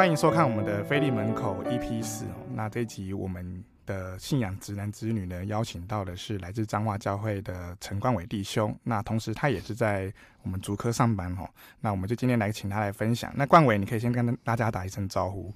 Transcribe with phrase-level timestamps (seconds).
[0.00, 2.34] 欢迎收看我们的菲利门口 EP 四哦。
[2.54, 8.74] 那这一集我们的信仰直男直女呢，邀请到的是来自彰化教会的陈冠伟弟兄。
[8.82, 10.10] 那同时他也是在
[10.42, 11.46] 我们竹科上班哦。
[11.82, 13.30] 那我们就今天来请他来分享。
[13.36, 15.52] 那冠伟，你可以先跟大家打一声招呼。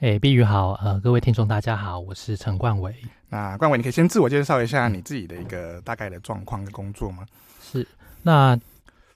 [0.00, 2.92] 哎，碧宇好，呃，各位听众大家好，我是陈冠伟。
[3.28, 7.24] 那冠伟，你可以先自我介绍一下你自己的一个大概的状况跟工作吗？
[7.62, 7.86] 是，
[8.20, 8.58] 那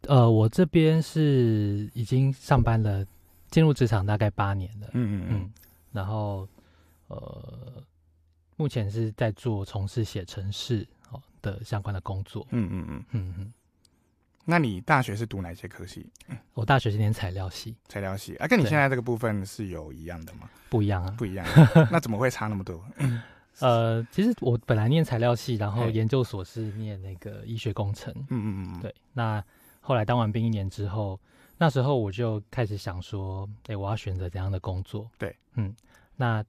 [0.02, 3.04] 呃，我这边是已经上班了，
[3.52, 5.52] 进入职场大概八年了，嗯嗯嗯，
[5.93, 6.48] 然后
[7.06, 7.84] 呃，
[8.56, 13.52] 目前是在做从事写程式哦的相关的工作，嗯嗯嗯嗯嗯。
[14.45, 16.05] 那你大学是读哪些科系？
[16.55, 20.51] 我大学是念材料系，材料系啊，跟你现在这个部分是有一样的吗？
[20.69, 21.46] 不一样啊，不一样。
[21.93, 22.82] 那怎么会差那么多？
[23.60, 28.12] 呃，其实我本来念材料系，然后研究所是念那个医学工程。
[28.16, 28.80] 嗯嗯嗯。
[28.80, 29.45] 对，那
[29.80, 31.21] 后来当完兵一年之后，
[31.63, 35.09] 那时候我就开始想说，哎、欸，我要选择怎样的工作？
[35.16, 35.73] 对，嗯，
[36.16, 36.45] 那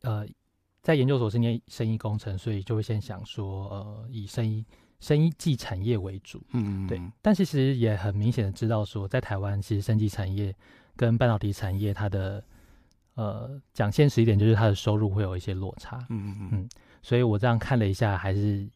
[0.00, 0.26] 呃，
[0.80, 4.64] 在研究所是念生意工程，所以就会先想说，呃，以生意。
[5.00, 10.54] 生技产业为主，嗯，对，但其实也很明显的知道说，在台湾，其实生技产业
[10.96, 12.42] 跟半导体产业，它的
[13.16, 16.68] 呃讲现实一点，就是它的收入会有一些落差，嗯嗯嗯，
[17.02, 18.66] 所以我这样看了一下，还是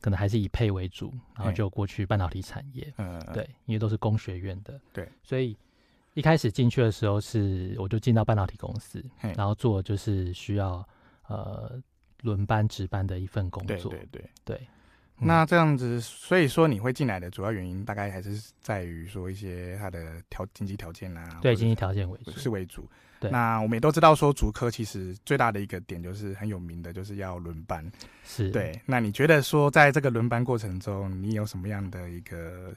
[0.00, 5.56] 可能还是以配为主，然后就过去半导体产业，嗯，对，因为都是工学院的，对，所以
[6.14, 9.04] 一开始进去的时候是，我就进到半导体公司，
[9.36, 10.86] 然后做就是需要
[11.28, 11.80] 呃
[12.22, 14.30] 轮班值班的一份工作，对对对。
[14.44, 14.68] 对。
[15.20, 22.88] 那这样子，所以说你会进来的主要原因，大概还是在于说一些他的条经济条件啊，对，经济条件为主是为主。
[23.20, 27.84] 对，那我们也都知道说，竹科其实最大的一个点就是很有名的，就是要轮班。
[28.22, 28.80] 是对。
[28.86, 32.72] 那你觉得说，在这个轮班过程中，你有什么样的一个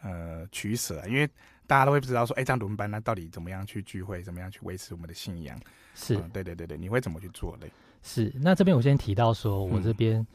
[0.00, 1.06] 呃取舍啊？
[1.08, 1.28] 因为
[1.66, 5.58] 大家都会不知道说，哎，这样轮班那到底怎么样去聚会，怎么样去维持我们的信仰？
[5.96, 7.68] 是、嗯，对对对对，你会怎么去做嘞？
[8.00, 8.32] 是。
[8.36, 10.20] 那这边我先提到说，我这边。
[10.20, 10.26] 嗯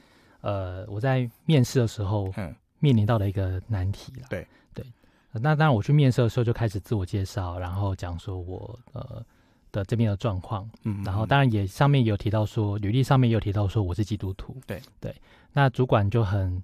[0.46, 4.28] 呃，我在面试的时候，嗯面临到的一个难题了。
[4.30, 4.86] 对对，
[5.32, 9.26] 那当然我去面试的时候就开始自我介绍，然后讲说我呃
[9.72, 14.56] 的这边的状况，嗯，然后当然也上面有提到说，履历上面也有提到说我是基督徒。
[14.68, 15.16] 对对，
[15.52, 16.64] 那主管就很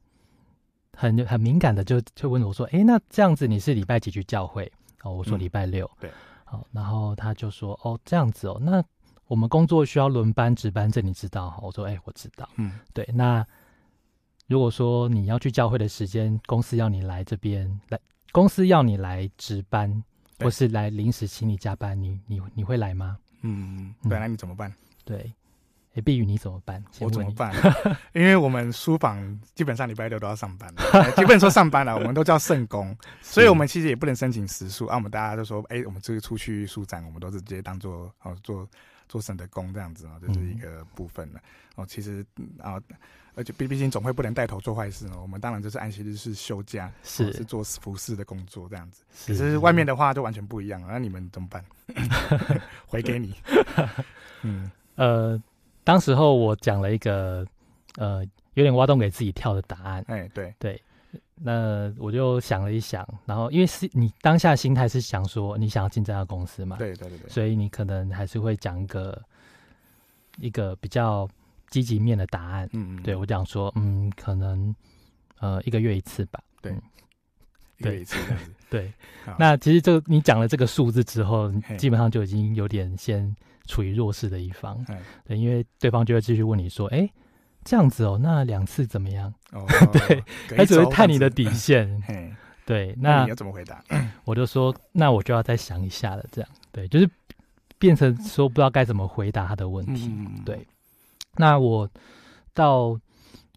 [0.96, 4.72] 很很敏感的就就问我说，哎，那这样子你是礼拜几去教会？
[5.02, 5.90] 哦，我说礼拜六。
[6.00, 6.12] 对，
[6.46, 8.84] 好，然后他就说，哦，这样子哦，那
[9.26, 11.60] 我们工作需要轮班值班，这你知道？
[11.64, 12.48] 我说，哎，我知道。
[12.58, 13.44] 嗯，对，那。
[14.52, 17.98] 如果说你要去教会的时间，公司要你来这边来，
[18.34, 20.04] 公司要你来值班，
[20.40, 23.18] 或是来临时请你加班，你你你会来吗？
[23.44, 24.70] 嗯，本来你怎么办？
[25.06, 25.32] 对，
[25.94, 26.84] 哎，碧宇你怎么办？
[27.00, 27.56] 我怎么办？
[28.12, 30.70] 因为我们书房基本上礼拜六都要上班，
[31.16, 34.98] 基本说上班了，我们都叫圣工， 所以我们其实也不能申请时数啊。
[34.98, 38.68] 我们大家都说，哎，我们这个出去书展，我们都是直接当做哦做
[39.12, 41.42] 做神的工这样子啊，这是一个部分了。
[41.76, 42.26] 哦，其实
[42.58, 42.82] 啊。
[43.34, 45.18] 而且毕毕竟总会不能带头做坏事呢。
[45.22, 49.04] 我们当然就是安息日是休假，是是做服饰的工作这样子。
[49.26, 50.90] 可是外面的话就完全不一样了。
[50.92, 51.64] 那你们怎么办？
[52.86, 53.34] 回给你。
[54.44, 55.42] 嗯呃，
[55.86, 57.48] 当时候我讲了一个
[57.96, 58.22] 呃
[58.56, 60.04] 有点挖洞给自己跳的答案。
[60.10, 60.82] 哎，对对。
[61.44, 69.22] 那我就想了一想，然后因为是你当下心态是想说你想要进这家公司嘛，对对对对，所以你可能还是会讲一个
[70.38, 71.28] 一个比较。
[71.70, 74.76] 积极面的答案，嗯嗯，对我讲说，嗯，可能，
[75.40, 76.82] 呃，一个月一次吧，对，嗯、
[77.78, 78.94] 一个月一次这样子，对。
[79.40, 83.34] 那其实这你讲了这个数字之后，基本上就已经有点先
[83.68, 84.86] 处于弱势的一方，
[85.26, 87.14] 对，因为对方就会继续问你说，哎、欸，
[87.64, 89.34] 这样子哦，那两次怎么样？
[89.52, 90.24] 哦， 对，
[90.56, 92.02] 他只会探你的底线，
[92.66, 93.84] 对，那你要怎么回答？
[94.26, 97.10] 我就说，那我就要再想一下了，这样，对，就是
[97.78, 100.66] 变成说不知道该怎么回答他的问题，嗯、对。
[101.38, 101.90] 那我
[102.54, 103.00] 到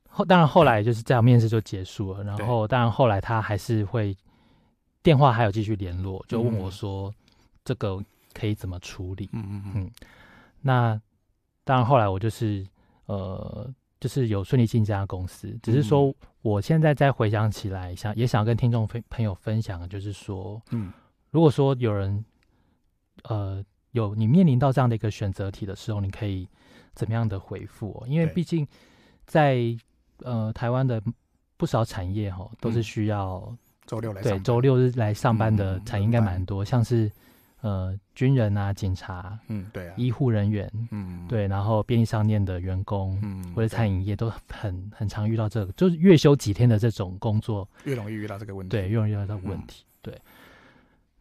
[0.09, 2.22] 后，当然后来就是这样，面试就结束了。
[2.22, 4.17] 然后，当然后来他还是会
[5.02, 7.12] 电话还有继续联络，就问我说
[7.64, 8.00] 这个
[8.32, 9.29] 可以怎么处理？
[9.32, 9.90] 嗯嗯嗯。
[10.61, 11.00] 那
[11.64, 12.64] 当然后来我就是
[13.06, 13.69] 呃，
[14.05, 15.59] 就是有顺利进这家公司。
[15.62, 20.93] 只是说我现在再回想起来，想也想跟听众朋朋友分享，就是说，嗯，
[21.31, 22.25] 如果说有人
[23.23, 26.47] 呃有你面临到这样的一个选择题的时候，你可以。
[26.97, 28.06] 怎么样的回复哦？
[28.06, 28.65] 因为毕竟
[29.27, 29.77] 在
[30.19, 31.03] 呃台湾的
[31.56, 33.53] 不少产业哈，都是需要
[33.85, 37.11] 周六来对周六日来上班的产业应该蛮多，像是
[37.64, 50.20] 呃军人啊、警察，嗯对啊，医护人员，嗯对，然后便利商店的员工，嗯或者餐饮业都很很常遇到这个，就是月休几天的这种工作，越容易遇到这个问题，对，越容易遇到这个问题，对。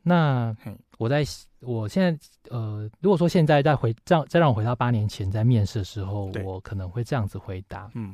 [0.01, 0.53] 那
[0.97, 1.23] 我在
[1.61, 2.19] 我现在
[2.49, 7.89] 呃，如果说现在再回这样再让我回到八年前在面试的时候，我可能会这样子回答。
[7.93, 8.13] 嗯，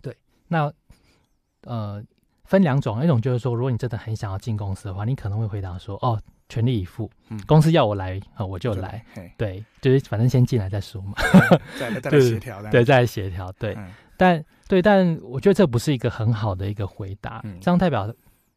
[0.00, 0.16] 对。
[0.48, 0.72] 那
[1.62, 2.02] 呃，
[2.44, 6.20] 分两种，一种就是说，如果你真的很想要进公司的话，你可能会回答说，哦，
[6.52, 9.02] 全力以赴，嗯、公司要我来我就来。
[9.38, 11.14] 对，就是反正先进来再说嘛。
[11.78, 13.50] 再来再来协调，对，再来协调。
[13.52, 17.40] 对，嗯、但对，但我觉得这不是一个很好的一个回答。
[17.44, 18.12] 嗯、这样代表。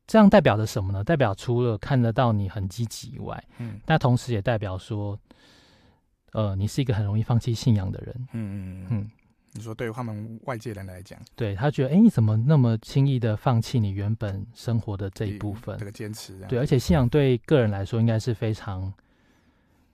[0.07, 1.03] 这样代表着什么呢？
[1.03, 5.17] 代表除了看得到你很积极以外，嗯，但同时也代表说，
[6.33, 8.15] 呃，你是一个很容易放弃信仰的人。
[8.33, 9.09] 嗯嗯嗯。
[9.55, 15.77] 嗯，你说对于他们外界人来讲，对他觉得，哎，你怎么那么轻易的放弃你原本生活的这一部分？
[15.77, 16.37] 这个坚持。
[16.47, 18.93] 对，而且信仰对个人来说应该是非常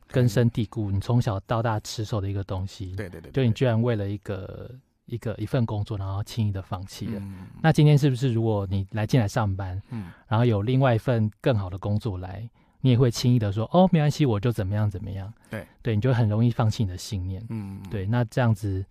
[0.08, 2.96] 根深蒂固，你从小到大持守的一个东西。
[2.96, 3.32] 对对对。
[3.32, 4.70] 就你居然为了一个。
[5.08, 7.20] 一个一份工作，然后轻易的放弃了。
[7.20, 12.50] 嗯、那今天是不是，如果你来进来上班，嗯，然后有另外一份更好的工作来，
[12.80, 15.34] 你也会轻易的说，哦，没关系，我就怎么样怎么样。
[15.50, 17.46] 对，对，你就很容易放弃你的信念。
[17.50, 18.86] 嗯，对，那这样子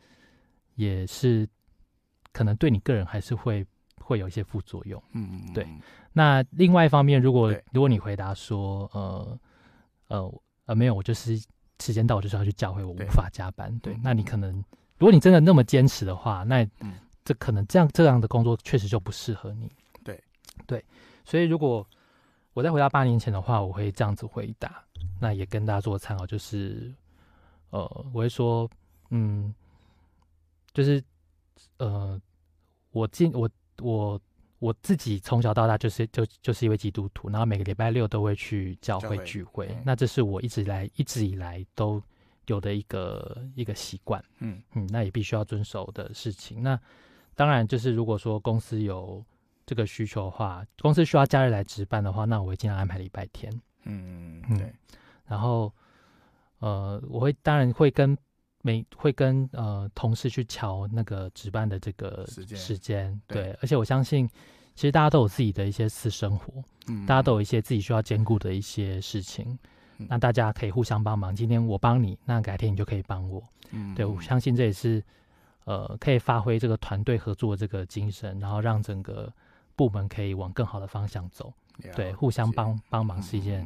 [0.81, 1.47] 也是
[2.33, 3.67] 可能对你个人还是会
[4.01, 5.03] 会有一些副作用。
[5.13, 5.67] 嗯嗯，对。
[6.13, 9.39] 那另外一方面，如果如果你回答说，呃
[10.09, 11.37] 呃呃，没有，我就是
[11.81, 13.71] 时间到，我就是要去教会，我无法加班。
[13.81, 14.65] 对，对，那你可能。
[14.99, 16.67] 如果你真的那么坚持的话，那
[17.25, 19.71] 这可能这样这样的工作确实就不适合你。
[20.05, 20.23] 对
[20.67, 20.85] 对，
[21.25, 21.87] 所以如果
[22.53, 24.85] 我再回到八年前的话，我会这样子回答，
[25.19, 26.93] 那也跟大家做参考，就是
[27.71, 27.81] 呃，
[28.13, 28.69] 我会说，
[29.09, 29.55] 嗯，
[30.73, 31.03] 就是
[31.79, 32.21] 呃，
[32.93, 33.49] 我进我
[33.81, 34.21] 我
[34.59, 42.03] 我自己从小到大就是就就是一位基督徒，然后每个礼拜六都会去教会聚会，会那这是我一直来一直以来都。
[42.47, 46.61] 有的一个一个习惯，嗯嗯，那也必须要遵守的事情。
[46.61, 46.77] 那
[47.37, 49.25] 当然就是，如果说公司有
[49.65, 53.53] 这个需求的话，公司需要假日来值班的话，那我会尽量安排礼拜天。
[53.85, 54.75] 嗯嗯，对。
[55.27, 55.73] 然后
[56.59, 58.19] 呃，我会当然会跟
[58.63, 63.21] 每会跟呃同事去瞧那个值班的这个时间时间。
[63.27, 64.29] 对，对，而且我相信，
[64.75, 69.59] 其实大家都有自己的一些私生活，嗯，大家都有一些自己需要兼顾的一些事情。
[70.09, 73.43] 那大家可以互相帮忙，今天我帮你，那改天你就可以帮我。
[73.71, 75.05] 嗯，对，我相信这也是，
[75.65, 79.31] 呃，可以发挥这个团队合作的这个精神，然后让整个
[79.77, 81.53] 部门可以往更好的方向走。
[81.95, 83.61] 对，互相帮帮忙是一件，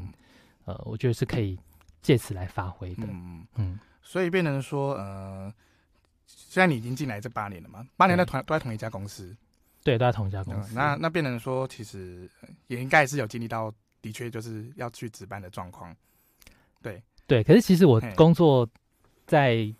[0.66, 1.56] 嗯、呃，我觉得是可以
[2.02, 3.04] 借此来发挥的。
[3.06, 3.78] 嗯嗯。
[4.04, 5.52] 所以变成说，呃，
[6.26, 7.84] 现在你已经进来这八年了嘛？
[7.96, 9.34] 八年在同都在同一家公司。
[9.82, 10.72] 对，都在同一家公司。
[10.72, 12.30] 嗯、那那变成说，其实
[12.68, 15.94] 也应该是有经历到，的确就是要去值班的状况。
[16.80, 18.68] 对对，可是其实我工作
[19.26, 19.74] 在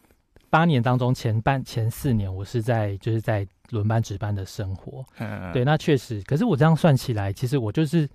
[0.51, 5.05] 八年当中，前半前四年我是在就是在轮班值班的生活。
[5.19, 8.09] 嗯、对，那确实，可是我这样算起来，其实我就是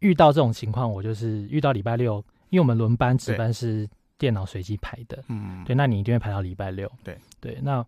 [0.00, 3.88] 遇到这种情况，我就是遇到礼拜六，因为我们轮班值班是
[4.22, 5.20] 电脑随机排的。
[5.26, 6.88] 嗯，对，那你一定会排到礼拜六。
[7.02, 7.84] 对对，那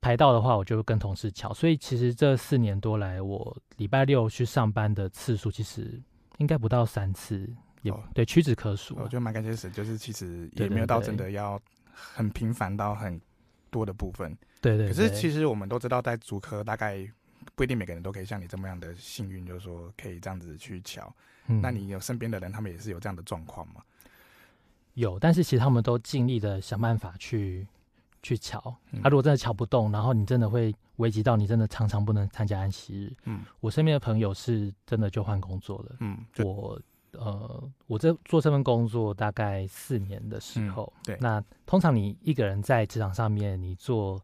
[0.00, 1.52] 排到的话，我就跟同事乔。
[1.52, 6.00] 所以其实这四年多来，我礼拜六去上班的次数，其实
[6.38, 7.52] 应该不到三次。
[7.80, 8.94] 有、哦、对，屈指可数。
[8.94, 11.60] 我觉得蛮感谢神，就是其实也没有到真的要
[11.92, 13.20] 很频繁到很
[13.68, 14.32] 多的部分。
[14.60, 14.94] 对，对对。
[14.94, 17.04] 可是其实我们都知道，在足科大概
[17.56, 21.12] 不一定每个人都可以像你这么样的幸运，就是说可以这样子去瞧。
[21.48, 23.82] 嗯、那你有身边的人，他们也是有这样的状况吗？
[24.94, 27.66] 有，但是其实他们都尽力的想办法去
[28.22, 28.74] 去瞧。
[29.02, 33.12] 他、如果真的瞧不动，然后你真的会危及到你真的常常不能参加安息日。
[33.24, 33.40] 嗯。
[33.60, 35.96] 我身边的朋友是真的就换工作了。
[36.00, 36.18] 嗯。
[36.38, 36.80] 我。
[37.14, 44.18] 呃，我这做这份工作大概四年的时候，嗯、对，那通常你一个人在职场上面，你做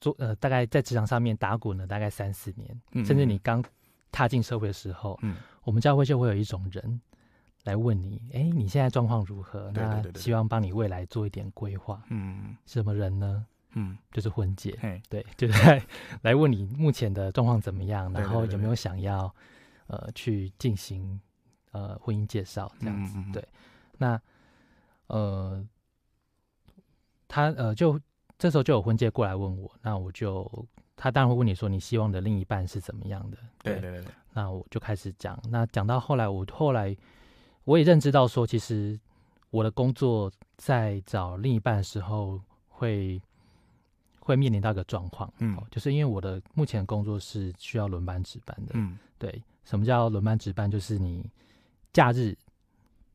[0.00, 3.62] 做呃，大概在职场上面打滚了大概三四年，甚至你刚
[4.10, 6.98] 踏进社会的时候，嗯，我们教会就会有一种人
[7.68, 9.70] 来问你，哎，你现在状况如何？
[9.72, 13.46] 那希望帮你未来做一点规划，嗯，什么人呢？
[13.74, 14.76] 嗯，就是婚介，
[15.08, 15.82] 对，就是来
[16.22, 19.32] 来问你目前的状况怎么样，然后有没有想要
[19.86, 21.20] 呃去进行。
[21.72, 23.32] 呃，婚姻介绍这样子，嗯嗯。
[23.32, 23.48] 对，
[23.98, 24.18] 那
[25.08, 25.62] 呃，
[27.28, 28.00] 他呃，就
[28.38, 33.36] 这时候就有婚介过来问我，那我就他当然会问你说，你希望的另一半是怎么样的？
[33.62, 33.74] 对。
[33.74, 36.96] 对对对，那我就开始讲，那讲到后来，我后来
[37.68, 38.98] 我也认知到说，其实
[39.50, 43.20] 我的工作在找另一半的时候会
[44.18, 50.70] 会面临到一个状况，嗯，就是因为我的目前工作是需要轮班值班的，嗯，对，什么叫轮班值班？
[50.70, 51.24] 就是你。
[51.90, 52.36] 假日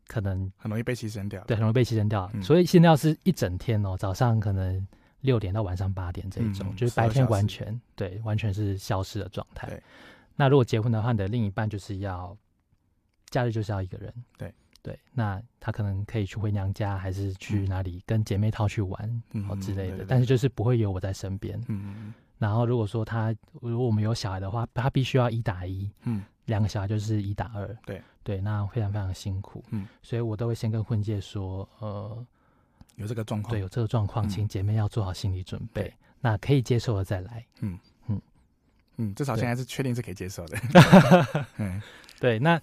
[0.07, 2.29] 可能很容易被牺牲掉，对，很容易被牺牲掉。
[2.33, 4.85] 嗯、所以现在要是一整天哦，早上可能
[5.21, 9.67] 六点到晚上八点这一种，嗯、就是白天完全对，完全是消失的状态。
[9.67, 9.81] 对
[10.35, 12.35] 那如果结婚的话，你的另一半就是要
[13.33, 19.91] 假日就是要一个人，对对，那他可能可以去回娘家，还是去哪里跟姐妹套去玩，嗯，之类的。
[19.91, 21.59] 对对对，但是就是不会有我在身边。
[21.67, 25.89] 嗯，然后如果说他如果我们有小孩的话，他必须要一打一。
[26.03, 27.65] 嗯，两个小孩就是一打二。
[27.85, 29.63] 对对，那非常非常辛苦。
[29.71, 32.25] 嗯，所以我都会先跟婚介说，呃，
[32.97, 35.91] 有这个状况，对，有这个状况，请姐妹要做好心理准备。
[36.21, 37.45] 那可以接受的再来。
[37.61, 38.21] 嗯嗯
[38.97, 40.57] 嗯，至少现在是确定是可以接受的。
[41.57, 41.81] 嗯，
[42.19, 42.61] 对，那。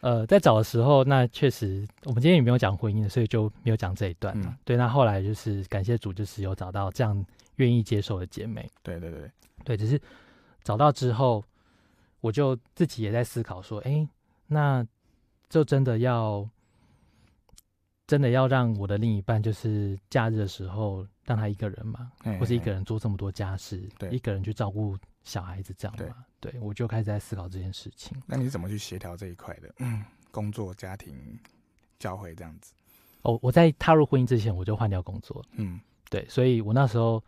[0.00, 4.44] 呃，在找的时候，那确实我们今天也没有讲婚姻，所以就没有讲这一段嘛。
[4.48, 7.24] 嗯、对，那后来就是感谢主，就是有找到这样
[7.56, 8.70] 愿意接受的姐妹。
[8.82, 9.30] 对对对，
[9.64, 10.00] 对，只是
[10.62, 11.44] 找到之后，
[12.20, 14.08] 我就自己也在思考说，哎、欸，
[14.46, 14.86] 那
[15.48, 16.48] 就真的要
[18.06, 24.96] 真的要让我的另一半，就是假日的时候让他一个人嘛，嘿嘿嘿或是一个人做这么多家事，对，一个人去照顾。
[25.28, 28.16] 小孩子这样嘛，对，对我就开始在思考这件事情。
[28.24, 29.70] 那你怎么去协调这一块的？
[29.80, 31.38] 嗯，工作、家庭、
[31.98, 32.72] 教会这样子。
[33.20, 35.44] 哦，我在踏入婚姻之前，我就换掉工作。
[35.52, 37.22] 嗯，对，所以我那时候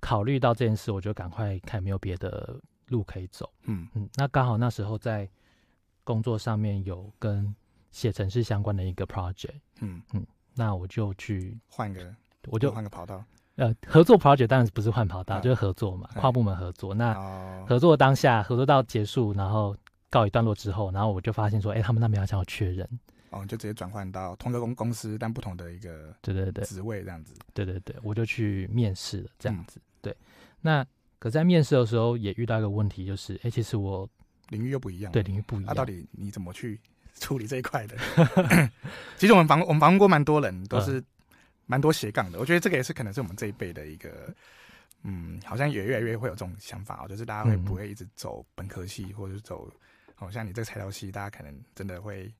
[0.00, 3.48] 考虑到这件事，我就赶快看没有别的路可以走。
[3.62, 5.30] 嗯嗯，那刚好那时候在
[6.02, 7.54] 工作上面有跟
[7.92, 9.60] 写程式相关的一个 project。
[9.78, 12.12] 嗯嗯，那我就去换个，
[12.46, 13.24] 我就换个跑道。
[13.56, 16.92] 呃，合作 project 当然不是换跑道，啊、就是合作嘛，跨部门合作。
[16.92, 17.14] 那
[17.66, 19.76] 合作当下，合作到结束，然后
[20.10, 22.88] 告一段落之后，然后我就发现说，哎、欸，他们那边好像有缺人，
[23.30, 27.32] 哦，就直接转换到同一个公公司，但不同的一个对对对职位这样子。
[27.52, 29.78] 对对对，我就去面试了这样子。
[29.78, 30.16] 嗯、对，
[30.60, 30.84] 那
[31.20, 34.08] 可在面试的时候也遇到一个问题，就是，哎、欸，其实我
[34.48, 35.66] 领域又不一样，对，领域不一样。
[35.66, 36.80] 那、啊、到底你怎么去
[37.20, 37.96] 处理这一块的？
[39.16, 41.00] 其实我们访我们访问过蛮多人，都是。
[41.66, 44.34] 蛮多斜杠的，我觉得这个也是可能是我们这一辈的一个，
[45.02, 49.70] 嗯，好像也越来越会有这种想法哦，就是大家会不会一直走本科系，或者是走，
[50.14, 52.30] 好、哦、像你这个材料系，大家可能真的会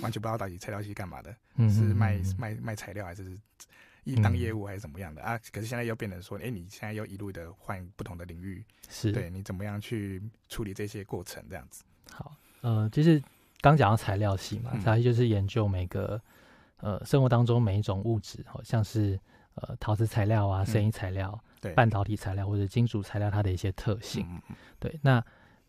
[0.00, 3.36] 完全不知道到底材料系干嘛的，嗯、是卖卖卖材料，还是
[4.04, 5.40] 一当业务，还是怎么样的、嗯、啊？
[5.52, 11.82] 可是现在又变成说，哎、欸，你现在又一路的换不同的领域，是对你怎么样去处理这些过程，这样子。
[12.12, 13.22] 好，呃，就是
[13.60, 16.22] 刚讲到材料系嘛，材料系就是研究每个。
[16.82, 19.18] 呃，生活当中每一种物质，好像是
[19.54, 25.24] 呃陶瓷材料啊、声音材料、嗯、对半导体材料或者金属材料，它的一些特性，嗯、对，那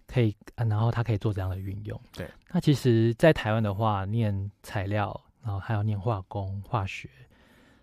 [0.08, 2.02] 可以、啊，然后它可以做这样的运用。
[2.12, 7.08] 对，那其实，在台湾的话，念材料，然后还有念化工、化学，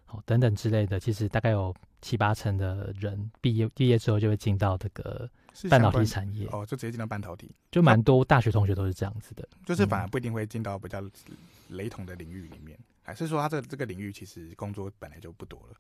[0.09, 1.73] 哦等等之类的，其实大概有
[2.03, 5.31] 七八成的人毕业毕业之后就会进到这个
[5.71, 6.49] 半导体产业。
[6.51, 11.01] 哦，就直接进到半导体，就蛮多大学同学都是这样子的，就是反而不一定会进到比较
[11.69, 12.77] 雷同的领域里面。
[13.11, 15.77] 还是说他这这个领域其实工作本来就不多了，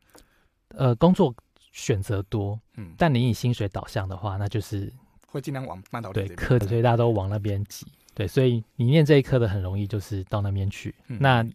[0.70, 1.32] 呃，工作
[1.70, 4.92] 选择多，嗯，但你以薪水导向的话，那就是
[5.28, 11.46] 会尽量往半导体对科的，所以大家都往那边挤，对，所以你念这一科的很容易就是到那边去，嗯、那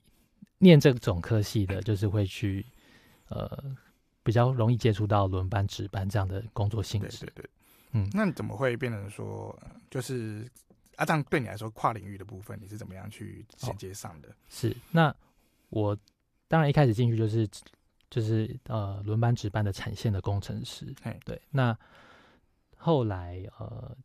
[0.60, 2.66] 念这种科系的，就是会去
[3.28, 3.62] 呃
[4.24, 7.50] 比较容易接触到轮班值班这样的工作性质，对对对，
[7.92, 9.54] 嗯，那你怎么会变成说
[9.90, 10.50] 就是
[10.96, 11.04] 啊？
[11.04, 14.30] 这样对你来说跨领域的部分，你是怎么样去衔接上的？
[14.30, 15.14] 哦、是那。
[15.70, 15.98] 我
[16.48, 17.48] 当然一开始进去就是
[18.10, 21.42] 就是呃轮班值班的产线的工程师，嘿对。
[21.50, 21.78] 那
[22.78, 23.96] 后来呃，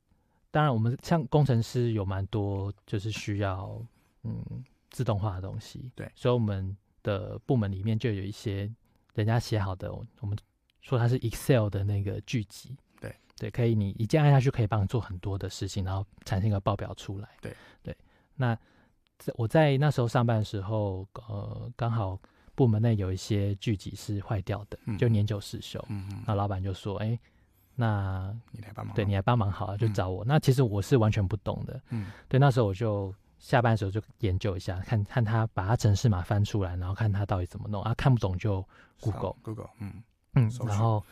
[0.51, 3.81] 当然我们像工程师有蛮多就是需要
[4.23, 4.43] 嗯
[4.91, 6.11] 自动化的东西，对。
[6.15, 8.73] 所以我们的部门里面就有一些
[9.15, 10.37] 人家写好的，我们
[10.81, 17.97] 说它是 Excel 的那个聚集，对对，可以你一键按下去可以帮你做很多的事情，然后产生一个报表出来，对对。
[18.35, 18.59] 那
[19.35, 22.19] 我在那时候上班的时候，呃，刚好
[22.55, 25.83] 部门内有一些巨集是坏掉的，嗯、就年久失修。
[25.89, 26.23] 嗯嗯。
[26.27, 27.21] 那老板就说：“哎、欸，
[27.75, 30.25] 那你来帮忙，对你来帮忙好了，就找我。
[30.25, 31.81] 嗯”那其实我是完全不懂的。
[31.91, 32.11] 嗯。
[32.29, 37.95] 对，那时候我就下班的时候就研究一下，看看他把他程式码翻出来，然后看他到底怎么弄啊。
[37.95, 38.63] 看不懂就
[39.01, 40.03] Google Google，嗯
[40.35, 40.51] 嗯。
[40.67, 41.05] 然后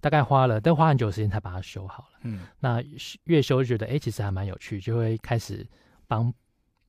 [0.00, 2.18] 大概花了，但花很久时间才把它修好了。
[2.22, 2.46] 嗯。
[2.58, 2.82] 那
[3.24, 5.66] 越修就觉得，哎、欸，其实还蛮有趣，就会开始
[6.08, 6.32] 帮。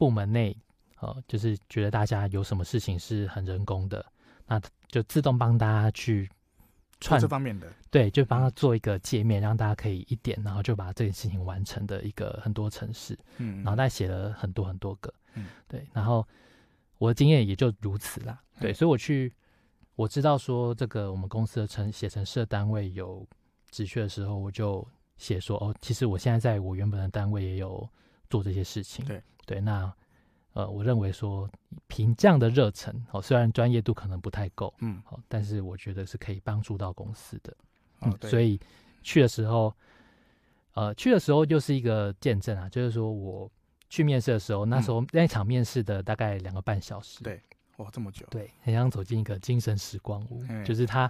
[0.02, 0.58] 部门内，
[0.98, 4.04] 呃，就是觉得大家有什么事情是很人工的，
[4.48, 6.28] 那就自动帮大家去
[7.00, 16.28] 串这方面的，对，就帮他做一个界面，嗯、让大家可以一点，然后就把这件事情完成的一个很多城市，嗯，然后他写了很多很多个，嗯，对，然后
[16.98, 19.32] 我的经验也就如此啦，对，嗯、所以我去
[19.96, 23.24] 我知道说这个我们公司的城写城市的单位有
[23.70, 24.84] 职缺的时候，我就
[25.20, 27.88] 写说哦，其实我现在在我原本的单位也有
[28.32, 29.22] 做这些事情，对。
[29.46, 29.94] 对，那
[30.54, 31.50] 呃，我认为说
[31.88, 37.56] 凭这样的热忱哦，虽然专业度可能不太够，嗯，好，但是我觉得是可以帮助到公司的，
[38.02, 38.60] 嗯，哦、所以
[39.02, 39.74] 去的时候，
[40.74, 43.50] 呃，去的时候就是一个见证啊，就是说我
[43.90, 47.24] 去面试的时候，那时候那一场面试的大概两个半小时。
[47.24, 47.42] 对，
[47.78, 48.26] 哇，这么久。
[48.30, 51.10] 对，很像走进一个精神时光屋，嗯、就是他，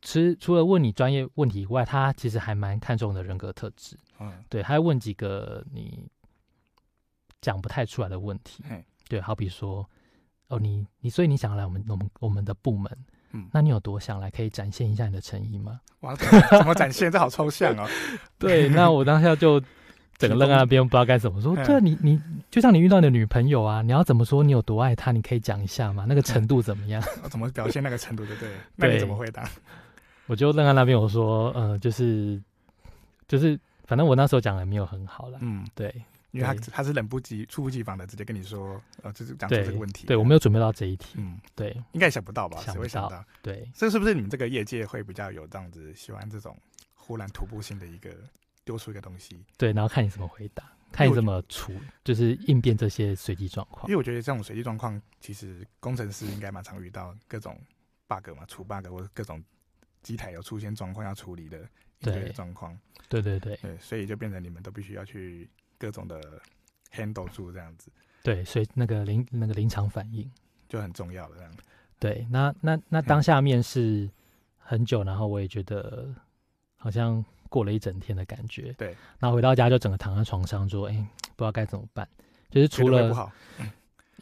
[0.00, 3.96] 其实除了问你专业问题以外，他其实还蛮看重的人格特质。
[4.20, 6.08] 嗯，对，他会问几个你
[7.40, 8.62] 讲不太出来的问题。
[8.70, 9.88] 嗯、对，好比说，
[10.48, 12.90] 哦，你你，所以你想来我们我们我们的部门。
[13.32, 14.30] 嗯，那你有多想来？
[14.30, 15.80] 可以展现一下你的诚意吗？
[16.00, 17.10] 哇，怎么展现？
[17.12, 17.86] 这好抽象哦。
[18.38, 19.60] 对，那我当下就
[20.16, 21.54] 整个愣在那边，不知道该怎么说。
[21.56, 22.18] 对啊，你你
[22.50, 24.42] 就像你遇到你的女朋友啊，你要怎么说？
[24.42, 25.12] 你有多爱她？
[25.12, 26.04] 你可以讲一下吗？
[26.08, 27.02] 那个程度怎么样？
[27.22, 28.24] 嗯、怎么表现那个程度？
[28.24, 28.50] 对不 对？
[28.76, 29.46] 那你怎么回答？
[30.26, 32.40] 我就愣在那边，我说，呃，就是
[33.26, 35.38] 就是，反正我那时候讲的没有很好了。
[35.42, 35.94] 嗯，对。
[36.30, 40.06] 因为他他是冷不及、猝不及防的，直接跟你说，呃，就是讲出这个问题。
[40.06, 41.14] 对，我没有准备到这一题。
[41.16, 42.60] 嗯，对，应该也想不到吧？
[42.60, 42.88] 想不到。
[42.88, 46.56] 想到对，这是不是你们这个业界会比较有这样子喜欢这种
[46.94, 48.10] 忽然突破性的一个
[48.64, 49.42] 丢出一个东西？
[49.56, 51.72] 对，然后看你怎么回答，看你怎么处，
[52.04, 53.88] 就是应变这些随机状况。
[53.88, 57.58] 因为我觉得这种随机状况，其实工程师应该蛮常遇到各种
[58.06, 59.42] bug 嘛，出 bug 或者各种
[60.02, 61.58] 机台有出现状况要处理的
[62.00, 62.78] 应对状况。
[63.08, 66.20] 对对对对，所以就变成你们都必须要去各种的。
[66.90, 67.92] handle 住这样子，
[68.22, 70.28] 对，所以那个临那个临场反应
[70.70, 71.52] 就很重要了这样。
[71.98, 74.08] 对，那那那当下面试
[74.56, 76.08] 很久，然后我也觉得
[76.78, 78.72] 好像过了一整天的感觉。
[78.72, 81.06] 对，然后回到家就整个躺在床上说：“哎、欸，
[81.36, 82.08] 不知道该怎么办。”
[82.50, 83.30] 就是除了不好。
[83.58, 83.70] 嗯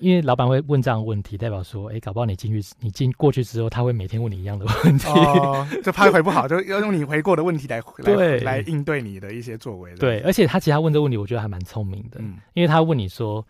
[0.00, 9.94] 因为老板会问这样的问题，代表说，哎，搞不好你进去，你进过去之后，他会每天问你一样的问题，哦、 就怕回不好，就要用你回过的问题来对来来应对你的一些作为。
[9.96, 13.44] 对，而且他其实他问这个问题，我觉得还蛮聪明的，嗯，因为他问你说。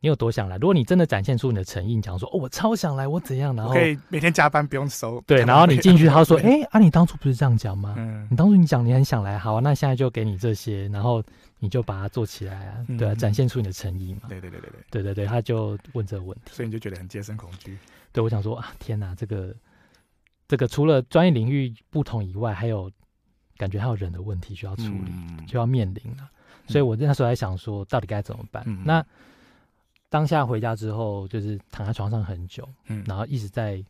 [0.00, 0.56] 你有多想来？
[0.56, 3.54] 如果你真的展现出你的诚意你讲说哦我超想来我怎样？
[3.54, 5.22] 然后可以每天加班不用收。
[5.26, 7.94] 对然后你进去他说 哎啊你当初不是这样讲吗？
[7.98, 8.26] 嗯。
[8.30, 11.22] 你当初你讲你很想来好啊那现在就给你这些然后
[11.58, 12.86] 你就把它做起来啊。
[12.98, 14.58] 对啊展现出你的诚意嘛对对对
[14.90, 15.14] 对对。
[15.14, 16.52] 对他就问这个问题。
[16.52, 17.78] 所以你就觉得很接生恐惧。
[18.12, 19.54] 对我想说啊天哪这个
[20.48, 22.90] 这个除了专业领域不同以外还有
[23.58, 25.12] 感觉还有人的问题需要处理
[25.46, 26.28] 需要面临了
[26.66, 28.64] 所以我那时候还想说到底该怎么办？
[28.84, 29.04] 那
[30.10, 33.82] 当下回家之后，就是躺在床上很久，嗯，然后一直在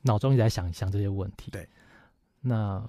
[0.00, 1.68] 脑中一直在想想这些问题，对，
[2.40, 2.82] 那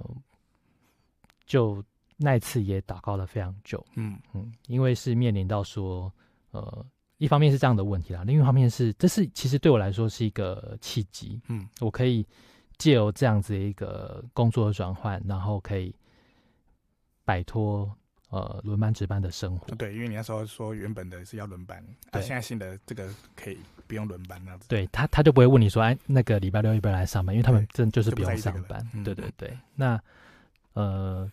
[1.46, 1.84] 就
[2.16, 4.18] 那一次也祷告了非常久，嗯。
[4.34, 6.10] 嗯，因为是面临到说，
[6.52, 6.86] 呃，
[7.18, 12.26] 一方面是这样的问题啦，另一方面是这是其实对我来说是一个契机，嗯，我可以
[12.78, 15.94] 借由这样子一个工作的转换，然后可以
[17.26, 17.94] 摆脱。
[18.30, 24.68] 呃，轮班值班的生活，对，因为你那时候说原本的是要轮班，对，啊、现在新的这个可以不用轮班那样子。
[24.68, 27.34] 对他，他就不会问你说，哎，那个礼拜六要不要来上班？
[27.34, 28.86] 因为他们真就是不用上班。
[29.02, 29.98] 对对对，那
[30.74, 31.32] 呃，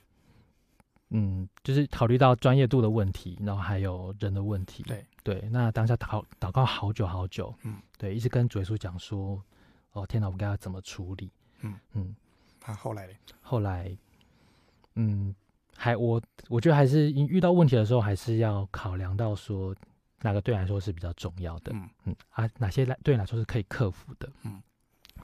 [1.08, 4.84] 嗯，就是考虑到专业度的问题，然后还有人的问题。
[4.84, 9.42] 对对，那当下祷祷告好久好久，嗯，对，一直跟主耶稣讲说，
[9.94, 11.28] 哦天哪，我们该要怎么处理？
[11.62, 12.14] 嗯嗯，
[12.60, 13.08] 他、啊、后来
[13.40, 13.98] 后来，
[14.94, 15.34] 嗯。
[15.76, 19.74] 还我我觉得还是遇到问题的时候，还是要考量到说
[20.22, 21.88] 哪个对你来说是比较重要的，嗯。
[22.04, 24.62] 嗯啊，哪些来对你来说是可以克服的，嗯，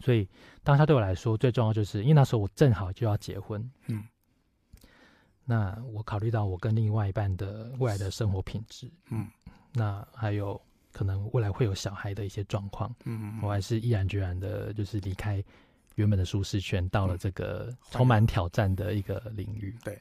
[0.01, 0.29] 所以
[0.63, 4.05] 当下对我来说最重要就是，因为那时候我正好就要结婚，嗯，
[5.45, 9.27] 那我考虑到我跟另外一半的未来的生活品质，嗯，
[9.73, 10.61] 那还有
[10.93, 15.43] 可能未来会有小孩的一些状况，嗯，嗯，我还是毅然决然的，就是离开
[15.95, 19.99] 原本的舒适圈，到了这个充满挑战的一个领域，对。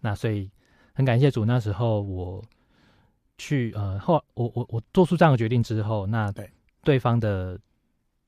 [0.00, 0.48] 那所以
[0.92, 2.44] 很感谢主，那时候我
[3.38, 6.48] 去呃后我我我做出这样的决定之后，那对
[6.82, 7.58] 对方的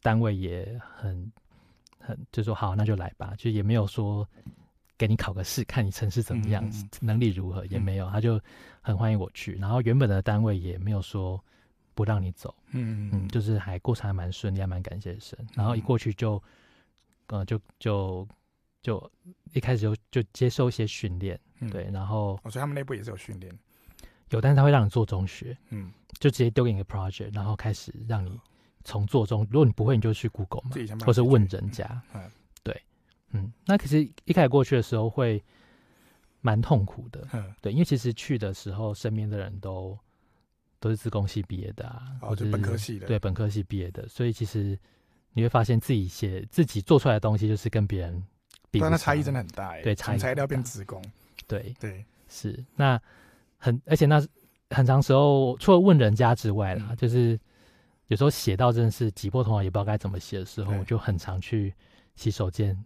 [0.03, 1.31] 单位也很
[2.01, 4.27] 很就说好，那就来吧，就也没有说
[4.99, 8.41] 给你考个试，看你城市怎么样，嗯嗯 能力如何也没有，他就
[8.81, 9.53] 很欢迎我去。
[9.57, 11.39] 然后原本的单位也没有说
[11.95, 15.39] 不让你走，嗯嗯，就是还过程还蛮顺利，还蛮感谢神。
[15.55, 16.43] 然后一过去就
[17.29, 18.27] 呃就就。
[18.87, 19.11] 就
[19.53, 23.53] 一开始就就接受一些训练，嗯、对，然后我说、哦、他们内部也是有训练，
[24.29, 28.39] 有，但是他会让你做中学，嗯，就直接丢给你个 project，然后开始让你
[28.85, 32.31] 从做中，如果你不会，你就去 Google 嘛，或是问人家，嗯，
[32.63, 32.81] 对，
[33.31, 35.43] 嗯，那其实一开始过去的时候会
[36.41, 39.99] 蛮痛苦的，嗯，对，因为其实去的时候身边的人都
[40.79, 44.79] 都是自工系毕业的啊，哦、或者本科系的，对，本科系毕业的，所以其实
[45.33, 48.23] 你会发现自己写自己做出来的东西就是跟别人。
[48.81, 51.03] 但那差异真的很大哎，对，从材料变职工，
[51.47, 51.75] 对。
[51.81, 52.05] 对。
[52.29, 52.65] 是。
[52.75, 53.01] 那
[53.59, 54.21] 很，而且那
[54.71, 57.39] 很长时候，除了问人家之外啦，就是
[58.09, 61.73] 有时候写到真的是挤破头脑，也不知道该怎么写的时候，我就很常去
[62.17, 62.77] 洗手间，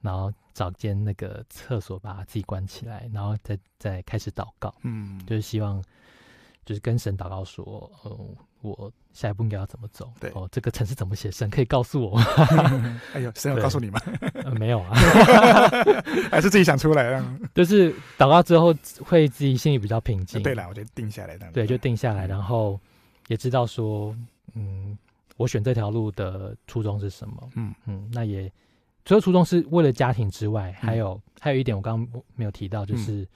[0.00, 5.82] 然后找间那个厕所把自己关起来，然后再再开始祷告，嗯，就是希望
[6.68, 8.14] 就是跟神祷告说，呃，
[8.60, 10.12] 我下一步应该要怎么走？
[10.20, 11.30] 对哦，这个城市怎么写？
[11.30, 13.00] 神可以告诉我吗？
[13.14, 13.98] 哎呦，神有告诉你吗？
[14.44, 14.92] 呃，没有啊，
[16.30, 17.24] 还是自己想出来的。
[17.54, 20.42] 就是祷告之后会自己心里比较平静。
[20.42, 22.78] 对了，我就定下来，对，就定下来，然后
[23.28, 24.14] 也知道说，
[24.52, 24.94] 嗯，
[25.38, 27.48] 我选这条路的初衷是什么？
[27.56, 28.52] 嗯嗯，那也
[29.06, 33.22] 除了初衷是为了家庭之外，还有、嗯、还有一点我刚刚没有提到，就是。
[33.22, 33.28] 嗯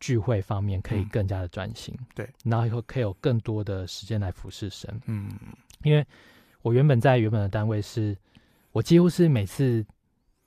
[0.00, 5.30] 聚会方面可以更加的专心，嗯，对，然后以后可以有更多的时间来服侍神，嗯，
[5.84, 6.04] 因为
[6.62, 8.16] 我原本在原本的单位是，
[8.72, 9.84] 我几乎是每次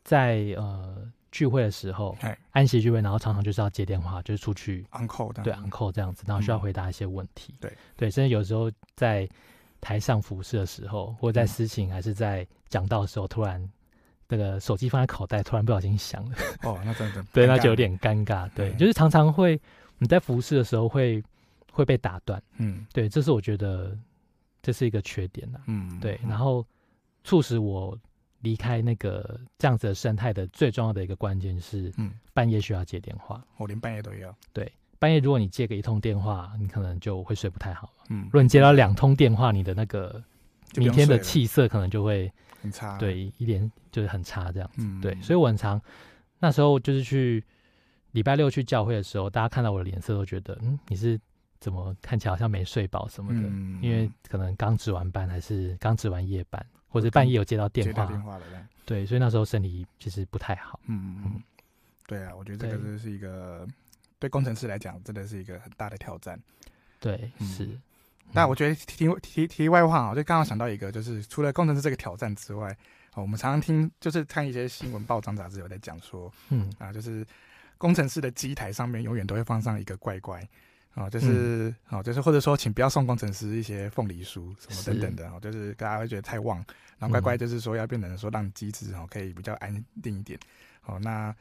[0.04, 2.18] 在呃聚会的时候，
[2.52, 7.74] 安息聚会，然后常常就是要接电话，就是出去 uncle 对 uncle 这样子，然后需要回答一些问题，嗯、对。
[7.96, 9.30] 对，甚至有时候在
[9.80, 13.70] 台上服侍的时候，或者在私情还是在讲道的时候，突然。
[14.28, 16.36] 那个手机放在口袋，突然不小心响了。
[16.64, 18.50] 哦，那真的 对，那就有点尴尬。
[18.56, 19.60] 对，对就是常常会
[19.98, 21.24] 你在服侍的时候会
[21.72, 22.42] 会被打断。
[22.58, 23.98] 嗯，对，这是我觉得
[24.62, 25.60] 这是一个缺点呐。
[25.68, 26.20] 嗯，对。
[26.28, 26.66] 然后
[27.24, 27.98] 促使我
[28.42, 33.42] 离开那个这样子的生态的最重要的一个关键是，嗯，半夜需要接电话。
[33.58, 34.36] 我连半夜都要。
[34.52, 37.94] 对，半夜如果你接个一通电话，你可能就会睡不太好。
[38.10, 40.22] 嗯，如果你接到两通电话，你的那个
[40.76, 42.32] 明天的气色可能就会。
[42.62, 45.82] 很差，对，一点就是很差这样子，嗯、对，所以我很常
[46.40, 47.44] 那时候就是去
[48.12, 51.20] 礼拜六去教会的时候，大家看到我的脸色都觉得，嗯，你是
[51.60, 53.50] 怎么看起来好像没睡饱什么的？
[53.50, 58.46] 嗯、因为可能刚值完班，还是刚值完夜班，或者半夜有接到电话，电话了，
[58.86, 60.80] 对，所以那时候身体其实不太好。
[60.88, 61.44] 嗯嗯嗯，
[62.08, 63.68] 对啊，我觉得这个就是一个
[64.20, 66.40] 对，对工程师来讲，真的是一个很大的挑战。
[67.02, 67.78] 对，嗯、是。
[68.32, 72.70] 那我觉得题题题外话啊，就刚刚想到一个，就是除了工程师这个挑战之外，
[73.14, 76.72] 哦，我们常常听，就是看一些新闻报章杂志有在讲说，嗯。
[76.80, 77.26] 啊，就是
[77.78, 80.42] 工程师的机台上面永远都会放上一个乖乖，
[80.96, 86.58] 哦，就是哦，就是或者说，请不要送工程师一些凤梨酥什么等等的，哦，就是大家会觉得太旺，
[86.98, 90.40] 然后乖乖就是说要变成说让机子哦可以比较安定一点，
[90.86, 91.36] 哦，那。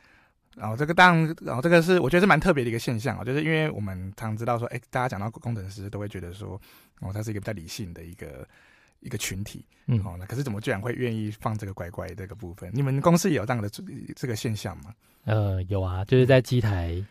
[0.55, 6.61] 然后这个当然，然后这个是我觉得是蛮特别的一个现象啊，就是因为我们常知道说，哎，大家讲到工程师都会觉得说，
[7.01, 8.47] 哦，他是一个比较理性的一个
[9.01, 12.71] 一个群体，嗯，哦，那可是怎么居然会愿意放这个乖乖这个部分？
[12.75, 13.69] 你们公司也有这样的
[14.15, 14.95] 这个现象吗？
[15.25, 17.03] 呃，有啊，就是在机台，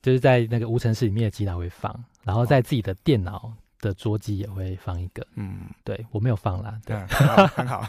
[0.00, 7.84] 就是在那个无尘室里面的机台会放，然后在自己的电脑的桌机也会放一个，嗯，对我没有放啦，对，嗯、很好。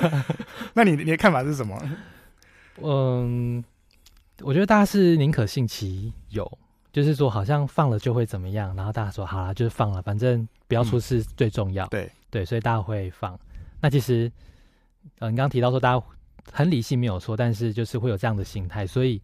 [0.74, 1.80] 那你你的看法是什么？
[2.82, 3.64] 嗯。
[4.42, 6.58] 我觉得大家是宁可信其有，
[6.92, 11.86] 就是说好像放了就会怎么样，然后大家说好了就是放了，反正不要出事最重要。
[11.86, 13.38] 嗯、对对，所以大家会放。
[13.80, 14.30] 那其实，
[15.20, 16.06] 呃，你刚刚提到说大家
[16.52, 19.20] 很理性没有错，但是就是会有这样的心态，所以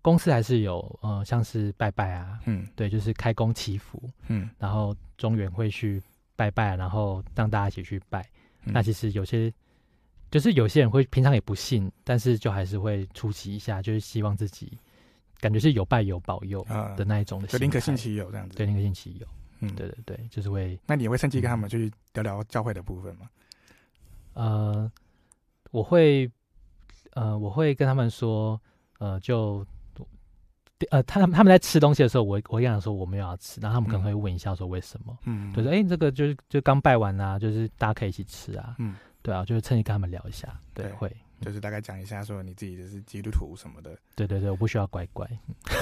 [0.00, 6.02] 公司还是有呃像是拜拜啊，嗯，对，就是开工祈福，嗯，然后中原会去
[6.36, 8.22] 拜拜，然后让大家一起去拜。
[8.64, 9.52] 嗯、那其实有些。
[10.32, 14.76] 就是有些人会平常也不信，但是就还是会出席一下，就是希望自己
[15.38, 16.66] 感觉是有拜有保佑
[16.96, 18.56] 的那一种的，就宁可信其有这样子。
[18.56, 19.26] 对，宁可信其有。
[19.60, 20.76] 嗯，对对对，就是会。
[20.86, 23.28] 那你会趁机跟他们去聊聊教会的部分吗？
[24.32, 24.90] 呃，
[25.70, 26.28] 我会，
[27.12, 28.58] 呃，我会跟他们说，
[28.98, 29.64] 呃，就，
[30.90, 35.16] 呃，他他们在吃东西的时候，我我跟他说我没有要吃，然后他们可能会问一下说为什么？
[35.26, 38.74] 嗯，就是哎、欸，这个就是就刚拜完啊，就是大家可以一起吃啊。
[38.78, 38.96] 嗯。
[39.22, 43.96] 对啊，就是趁机跟他们聊一下，对，对会，就是大概讲一下，说你自己就是基督徒什么的。
[44.16, 45.26] 对对对，我不需要乖乖，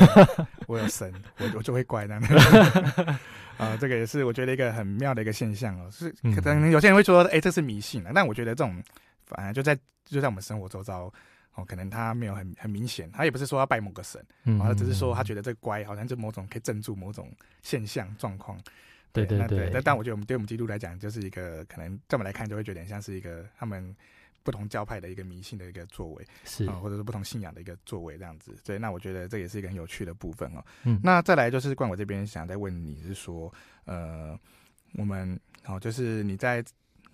[0.68, 2.14] 我有神，我我就会乖的。
[3.56, 8.82] 啊，这个也是我觉得一个很妙的一个现象哦，是可能有些人会说，哎、欸，这是迷信啊，但我觉得这种
[9.26, 11.12] 反而就在就在我们生活周遭
[11.54, 17.30] 哦，可能他没有很很明显，他也不是说要拜某个神，嗯，他只是说他觉得这个乖好像就某种可以镇住某种
[17.62, 18.58] 现象状况。
[19.12, 23.94] 对对对，但但我觉得我们对我们基督徒来讲，就是一个可能这么来看，就会觉得像是一个他们
[24.42, 28.56] 不同教派的一个迷信的一个作为，是或者是不同信仰的一个作为这样子。
[28.64, 30.64] 所以那我觉得这也是一个很有趣的部分哦。
[30.84, 33.52] 嗯，那再来就是冠我这边想再问你是说，
[33.84, 34.38] 呃，
[34.92, 36.64] 我们哦，就是你在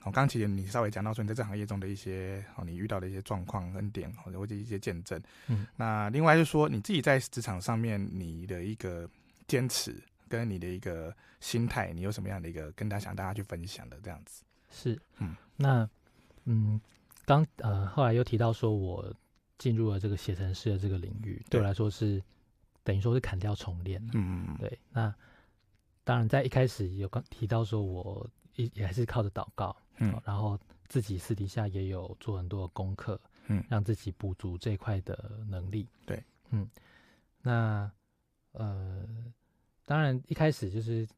[0.04, 5.20] 我刚其实你稍微讲到说你在这行业中的一些哦，你遇到的一些状况跟点或者或者一些见证。
[5.48, 9.08] 嗯，那另外就是说你自己在职场上面你的一个
[9.48, 9.96] 坚持。
[10.28, 14.44] 跟你的一个心态，你有什么样的一个跟大家想大家去分享的这样子？
[14.68, 15.88] 是，嗯，那，
[16.44, 16.80] 嗯，
[17.24, 19.14] 刚呃后来又提到说我
[19.58, 21.60] 进入了这个写程式的这个领域，对。
[21.60, 22.22] 我来说是
[22.82, 24.78] 等于说是砍掉重练，嗯嗯，对。
[24.90, 25.14] 那
[26.02, 30.58] 当然在一开始有刚提到说我也也还是靠着祷告，嗯，然后
[30.88, 36.68] 自己私底下也有做很多的功课，嗯，让自己补足这一块的能力，对，嗯，
[37.40, 37.90] 那
[38.52, 39.06] 呃。
[39.86, 41.08] 当然，一开始就是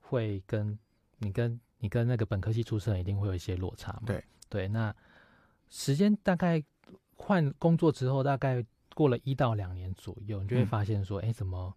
[0.00, 0.76] 会跟
[1.18, 4.02] 你跟你跟那个本科系出身一定会有一些落差嘛。
[4.06, 4.24] 对。
[4.50, 4.94] 对，那
[5.68, 6.62] 时间大概
[7.16, 11.74] 换工作之后，大概过了一到两年左右，你就会发现说，哎、嗯，怎么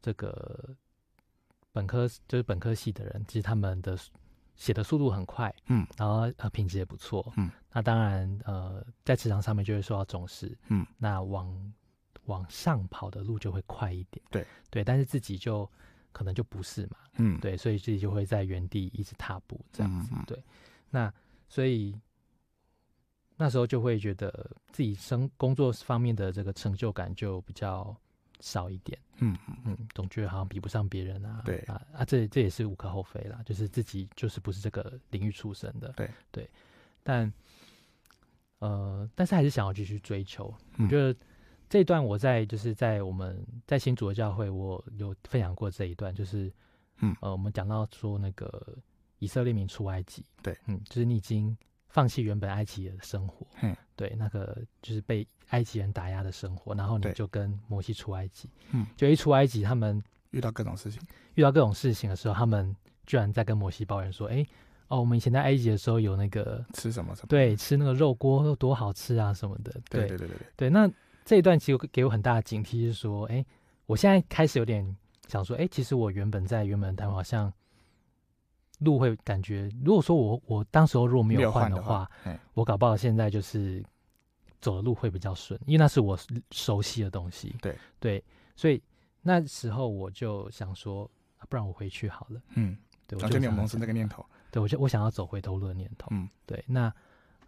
[0.00, 0.76] 这个
[1.72, 3.98] 本科就是本科系的人，其实他们的
[4.54, 11.50] 写的速度很快，嗯，然后呃品质也不错，嗯，那当然呃在职场上面就会受到重视，嗯，那往
[12.26, 14.46] 往上跑的路就会快一点，对。
[14.70, 15.70] 对，但是自己就
[16.12, 20.24] 可能就不是嘛，嗯，对，所以自己就会在原地一直踏步这样子，嗯嗯。
[20.26, 20.42] 对，
[20.90, 21.12] 那
[21.48, 21.94] 所以。
[23.36, 27.92] 那时候就会觉得自己生工作方面的这个成就感就比较
[28.38, 31.58] 少一点，嗯嗯，总觉得好像比不上别人啊，对。
[31.62, 36.08] 啊啊，这这也是无可厚非啦，就是自己就是不是这个领域出身的，对。
[36.30, 36.48] 对，
[37.02, 37.32] 但
[38.60, 40.54] 呃，但是还是想要继续追求。
[40.76, 41.12] 嗯、我觉得
[41.74, 46.48] 这一段我在就是在我们在新主的教会，我有分享过这一段，就是
[46.98, 48.78] 嗯呃，我们讲到说那个
[49.18, 51.56] 以色列民出埃及，对，嗯，就是你已经。
[51.88, 61.00] 放弃原本埃及的生活，嗯，对，那个就是被埃及人打压的生活，然后你就跟摩西出埃及，嗯，就一出埃及，他们遇到各种事情，
[61.34, 62.74] 遇到各种事情的时候，他们
[63.06, 64.48] 居然在跟摩西抱怨说：“哎、欸，
[64.88, 70.70] 哦，我们以前在埃及的时候有那个吃什么什么，对，吃那个肉锅多好吃啊什么的。”对，对，对，对，对，对。
[70.70, 70.90] 那
[71.24, 73.46] 这一段其实给我很大的警惕，是说：“哎、欸，
[73.86, 74.96] 我现在开始有点
[75.28, 77.52] 想说，哎、欸，其实我原本在原本的台湾好像。”
[78.80, 83.82] 路会感觉，如果说我我当时候如果没有换的话，的话我搞不好现在就是
[84.60, 86.18] 走的路会比较顺，因为那是我
[86.50, 87.54] 熟悉的东西。
[87.62, 88.22] 对对，
[88.56, 88.82] 所以
[89.22, 91.08] 那时候我就想说，
[91.48, 92.42] 不然我回去好了。
[92.56, 94.26] 嗯，对，我就有萌生那个念头。
[94.50, 96.08] 对，我就我想要走回头路的念头。
[96.10, 96.92] 嗯，对，那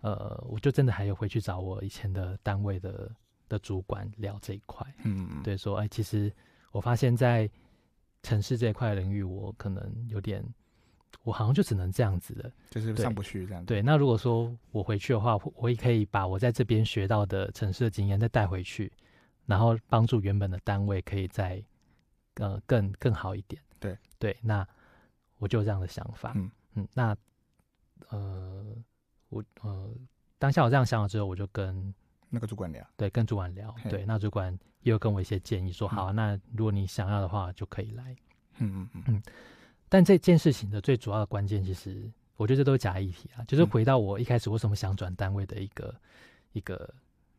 [0.03, 3.11] 呃，我就真的还有回去找我以前的单位的
[3.49, 4.87] 的主管聊这一块。
[5.05, 6.33] 嗯，对，说哎，其实
[6.73, 7.49] 我发现在
[8.23, 10.45] 城市这一块领域，我可能有点。
[11.23, 13.67] 我好像就只能这样子了，就是上不去这样子。
[13.67, 18.93] 对，那如果说我回去的话，我也可以把我在这边学到的城市的经验再带回去，
[19.45, 21.61] 然后帮助原本的单位可以再
[22.35, 23.61] 呃更更好一点。
[23.81, 24.65] 对对，那
[25.39, 26.33] 我就有这样的想法。
[26.37, 27.17] 嗯嗯，那
[28.11, 28.65] 呃
[29.29, 29.91] 我呃
[30.39, 31.93] 当下我这样想了之后，我就跟
[32.37, 33.75] 那个主管聊，对，跟主管聊。
[33.88, 38.14] 对，那主管也有跟我一些建议，说好，嗯，那如果你想要的话，就可以来。
[38.59, 39.03] 嗯嗯嗯。
[39.07, 39.22] 嗯
[39.88, 43.42] 但这件事情的最主要的关键，其实我觉得这都是假议题啊。
[43.44, 46.01] 就是回到我一开始为什么想转单位的一个、嗯、
[46.53, 46.94] 一个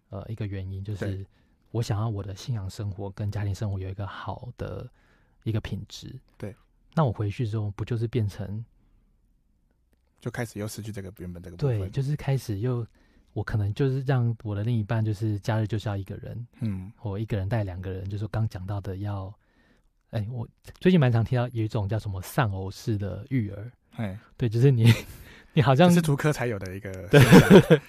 [0.09, 1.23] 呃一个原因，就是
[1.69, 4.89] 我想要我的信仰生活跟家庭生活有一个好的
[5.43, 6.15] 一个品质。
[6.39, 6.55] 对，
[6.95, 8.65] 那我回去之后，不就是变成
[10.19, 11.79] 就开始又失去这个原本这个部分？
[11.79, 12.87] 对，就是开始又
[13.37, 19.31] 我可能就是让我的另一半就是假日就是要一个人，嗯，我一个人带两个人，就是刚讲到的要。
[20.09, 20.47] 哎、欸，我
[20.79, 24.91] 最近蛮常听到有一种叫什么丧偶式的育儿，哎， 对，就是你，
[25.53, 27.81] 你好像是竹科才有的一个， 对，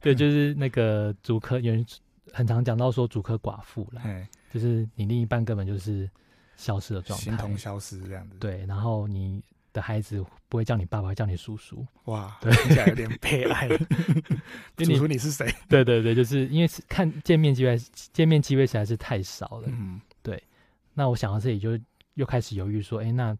[0.00, 1.84] 对，就是那个竹科有人
[2.32, 6.08] 很常讲到说竹科寡妇了，哎，就是你另一半根本就是
[6.54, 9.42] 消失的状态，形同消失这样子，对，然后你
[9.74, 13.68] 的孩子不会叫你爸爸，会叫你叔叔，哇，对，听起来有点悲哀，
[14.78, 15.54] 叔叔你是谁？
[15.68, 17.76] 对对对，就是因为看见面机会，
[18.12, 20.00] 见面机会实在是太少了，嗯。
[20.22, 20.42] 对
[20.94, 21.78] 那我想到这里，就
[22.14, 23.36] 又开始犹豫说：“哎、欸，那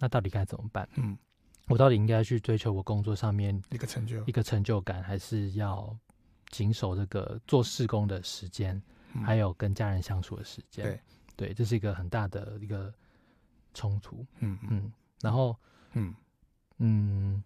[0.00, 0.88] 那到底该怎么办？
[0.96, 1.16] 嗯，
[1.68, 5.94] 我到底应该去追求我工作上面一个成就，一个成就感，还是要
[6.50, 10.84] 谨守这个做事工的时间、嗯，还有跟家人相处的时间？
[10.84, 11.00] 对，
[11.36, 12.92] 对，这是一个很大的一个
[13.74, 14.26] 冲突。
[14.40, 14.90] 嗯嗯，
[15.22, 15.56] 然后
[15.94, 16.14] 嗯
[16.76, 17.42] 嗯，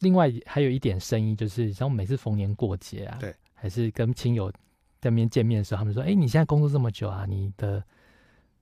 [0.00, 4.52] 另外还有一点生意，就是像每次逢年过节啊，对，还是跟亲友。”
[5.00, 7.80] 在面见面的时候，他们说：“哎、欸，你现在工作这么久啊，你的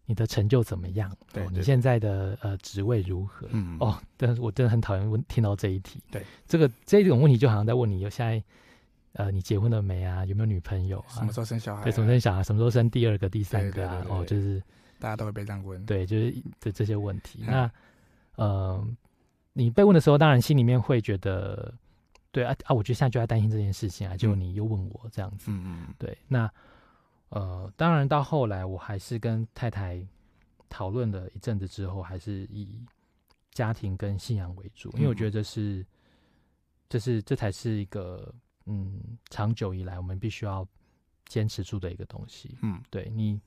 [0.05, 1.11] 你的成就怎么样？
[1.33, 3.49] 对，你现在的呃职位如何？
[3.53, 5.99] 嗯，哦，但是我真的很讨厌问听到这一题。
[6.11, 8.45] 对，这个这种问题就好像在问你有现在
[9.15, 10.27] 呃你结婚了没啊？
[10.27, 11.15] 有没有女朋友啊？
[11.15, 11.85] 什么时候生小孩、啊？
[11.85, 12.43] 对，什么时候生小孩？
[12.43, 14.05] 什么时候生第二个、第三个啊？
[14.11, 14.63] 哦，就是
[14.99, 15.85] 大家都会被这样问。
[15.87, 17.41] 对，就是这这些问题。
[17.43, 17.71] 嗯、那
[18.37, 18.89] 呃，
[19.53, 21.75] 你被问的时候，当然心里面会觉得，
[22.33, 24.17] 对啊啊，我觉得现在就在担心这件事情啊。
[24.17, 26.51] 结果你又问我这样子，嗯嗯，对，那。
[27.31, 30.01] 呃，当然，到后来我还是跟太太
[30.69, 32.81] 讨论了一阵子之后，还是以
[33.51, 35.85] 家庭跟信仰为主，因为我觉得这是，
[36.89, 38.33] 这是这才是一个
[38.67, 40.65] 嗯，长久以来我们必须要
[41.27, 42.57] 坚持住的一个东西。
[42.63, 43.41] 嗯，对你，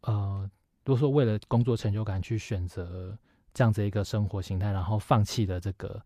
[0.00, 0.50] 呃，
[0.88, 3.14] 如果说为了工作成就感去选择
[3.52, 6.02] 这样子一个生活形态，然后放弃了这个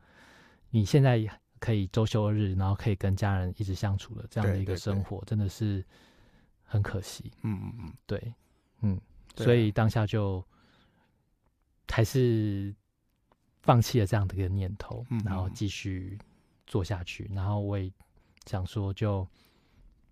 [0.70, 1.24] 你现在
[1.60, 5.84] 可以周休二日，然后可以跟家人一直相处的这样的一个生活，真的是。
[6.64, 8.34] 很可惜，嗯嗯嗯，对，
[8.80, 8.98] 嗯，
[9.36, 10.42] 所以当下就
[11.86, 12.74] 还是
[13.60, 16.18] 放弃了这样的一个念头，嗯、然后继续
[16.66, 17.30] 做下去。
[17.34, 17.92] 然后我也
[18.46, 19.28] 想说，就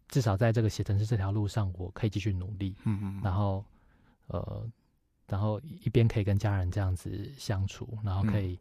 [0.09, 2.77] 至少在这个写程式这条路上，我可以继续努力。
[2.85, 3.21] 嗯嗯。
[3.25, 3.65] 然后
[4.31, 4.69] 呃，
[5.29, 8.59] 然后一边可以跟家人这样子相处，然后可以，嗯、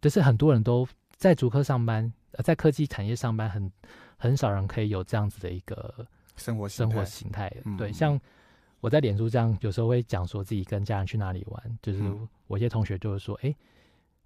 [0.00, 3.72] 就是很多人都在竹科上班，呃，在科技产业上班，很
[4.16, 6.06] 很少人可以有这样子的一个
[6.36, 7.52] 生活生活形态。
[7.64, 8.20] 嗯、对，像。
[8.80, 12.00] 我在脸书这样有时候会讲说自己跟家人去哪里玩，就是
[12.46, 13.56] 我一些同学就会说：“哎、嗯欸，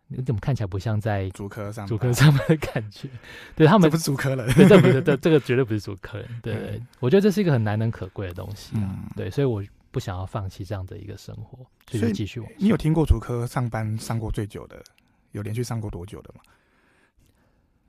[0.09, 3.09] 你怎么看起来不像在主科上主科上班的感觉？”
[3.57, 6.29] 对他们这不是主科人，对，这不是这这个绝对不是主科人。
[6.43, 8.93] 对， 我觉得这是一个很难能可贵的东西啊。
[8.93, 12.51] 嗯、对，所以我不想要放弃这样的一个生活，所以继续往。
[12.59, 14.83] 你有听过竹科上班上过最久的，
[15.31, 16.41] 有连续上过多久的吗？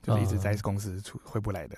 [0.03, 1.77] 就是一直在公司出回不来的。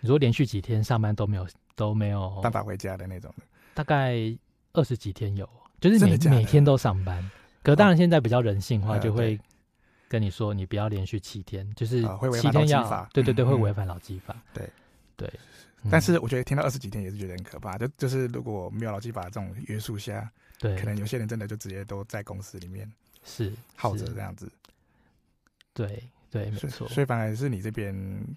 [0.00, 3.44] 你说连续几天上班都没有都没有办法回家的那种的。
[3.74, 4.14] 大概
[4.72, 5.48] 二十几天有，
[5.80, 7.30] 就是每每天都上班。
[7.62, 9.38] 可当然现在比较人性化，就会
[10.08, 12.00] 跟你说，你不要连续七天，就是
[12.40, 14.34] 七天要，对对对，会违反老基法。
[14.54, 14.70] 对
[15.14, 15.30] 对，
[15.90, 17.76] 但是我觉得听到二十几天也是觉得很可怕。
[17.78, 22.90] 就就是如果没有劳基法这种约束下，对，可能有些人真的就直接都在公司里面
[23.24, 24.50] 是耗着这样子。
[25.72, 26.88] 对对，没错。
[26.88, 27.94] 所以反而是你这边，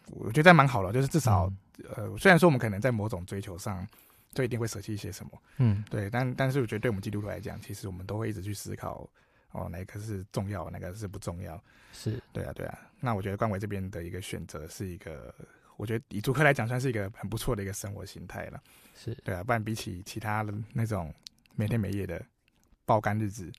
[0.07, 1.51] 我觉得蛮好的，就是至少
[1.95, 3.87] 呃，虽然说我们可能在某种追求上。
[4.33, 9.05] 就一定会舍弃一些什么，嗯，对，但但是我觉得对我们基督徒来讲，其实我们都会一直去思考，
[9.51, 12.79] 哦，哪个是重要，哪个是不重要，是对啊，对啊。
[13.01, 15.35] 那我觉得冠伟这边的一个选择是一个，
[15.81, 18.61] 我觉得以租客来讲，算是一个很不错的一个生活形态了，
[18.93, 19.43] 是对啊。
[19.43, 21.11] 不然比起其他的那种
[21.55, 22.23] 每天每夜的
[22.85, 23.51] 爆肝日子，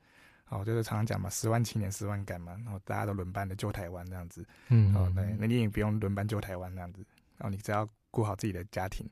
[0.48, 7.04] 哦，就是常常讲嘛，十万青年十万干嘛，然后大家都轮班的救台湾这样子，嗯，哦，对，那你也不用轮班救台湾这样子，
[7.38, 9.04] 然后你只要顾好自己的家庭。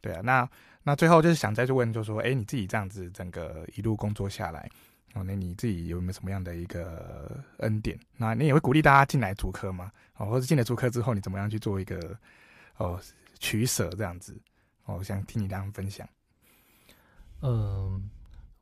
[0.00, 0.48] 对啊，那
[0.84, 4.66] 那最后就是想再去问，就是说，哎，你自己这样子整个一路工作下来，
[5.12, 7.98] 哦，那你自己有没有什么样的一个恩典？
[8.16, 9.92] 那你也会鼓励大家进来竹科吗？
[10.16, 12.18] 哦，或者进了竹科之后，你怎么样去做一个
[12.76, 13.00] 哦
[13.38, 14.38] 取舍这样子？
[14.84, 16.08] 哦，我想听你这样分享。
[17.42, 18.10] 嗯，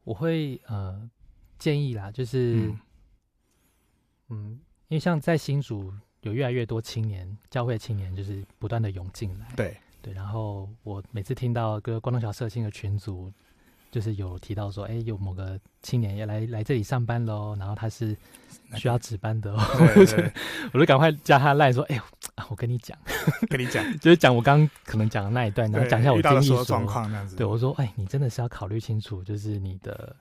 [0.05, 1.11] 我会呃
[1.59, 2.81] 建议啦，就是嗯，
[4.29, 9.53] 嗯，因为像在新竹有越来越多青年教会青年，就是不断的涌进来。
[9.57, 9.77] 对。
[10.05, 13.33] 对，然后我每次听到个光东小社青的群组，
[13.93, 18.17] 就是有提到说，哎，有某个青年要来来这里上班喽，然后他是
[18.75, 19.55] 需要值班的，
[20.75, 22.03] 我就赶快加他赖说，哎
[22.39, 22.97] 呦， 我跟你讲，
[23.51, 27.37] 跟你讲， 就是讲我刚可能讲的那一段，然后讲一下我经历说状况那样子。
[27.37, 30.15] 对，我说，哎，你真的是要考虑清楚，就是你的，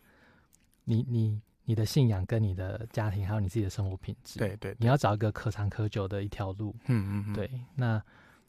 [0.84, 6.76] 你你你的信仰跟你的家庭，还有你自己的生活品质，对对，对，你要找一个可长可久的一条路。
[6.88, 8.02] 嗯嗯嗯，对，那。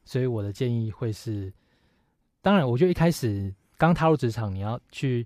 [0.04, 1.52] 所以我的建议会是，
[2.40, 5.24] 当然，我觉得一开始刚踏入职场，你要去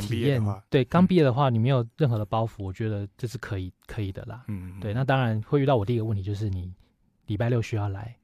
[0.00, 0.42] 体验。
[0.68, 4.42] 对，刚毕业的话，你没有任何的包袱，我觉得这是可以可以的啦。
[4.48, 4.92] 嗯，对。
[4.92, 6.74] 那当然会遇到我第一个问题，就是你
[7.26, 8.16] 礼拜六需要来，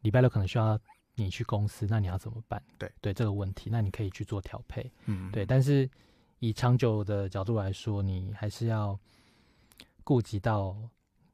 [0.00, 0.78] 礼拜六可能需要
[1.14, 2.62] 你去公司，那你要怎么办？
[2.78, 4.90] 对对，这个问题，那你可以去做调配。
[5.06, 5.44] 嗯，对。
[5.44, 5.88] 但是
[6.38, 8.98] 以长久的角度来说，你还是要
[10.04, 10.76] 顾及到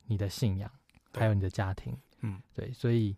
[0.07, 0.71] 你的信仰，
[1.13, 1.97] 还有你的家庭。
[2.21, 2.73] 嗯，对。
[2.73, 3.17] 所以。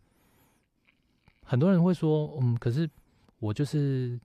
[1.51, 2.87] 很多人会说，嗯，可是
[3.39, 4.21] 我就是，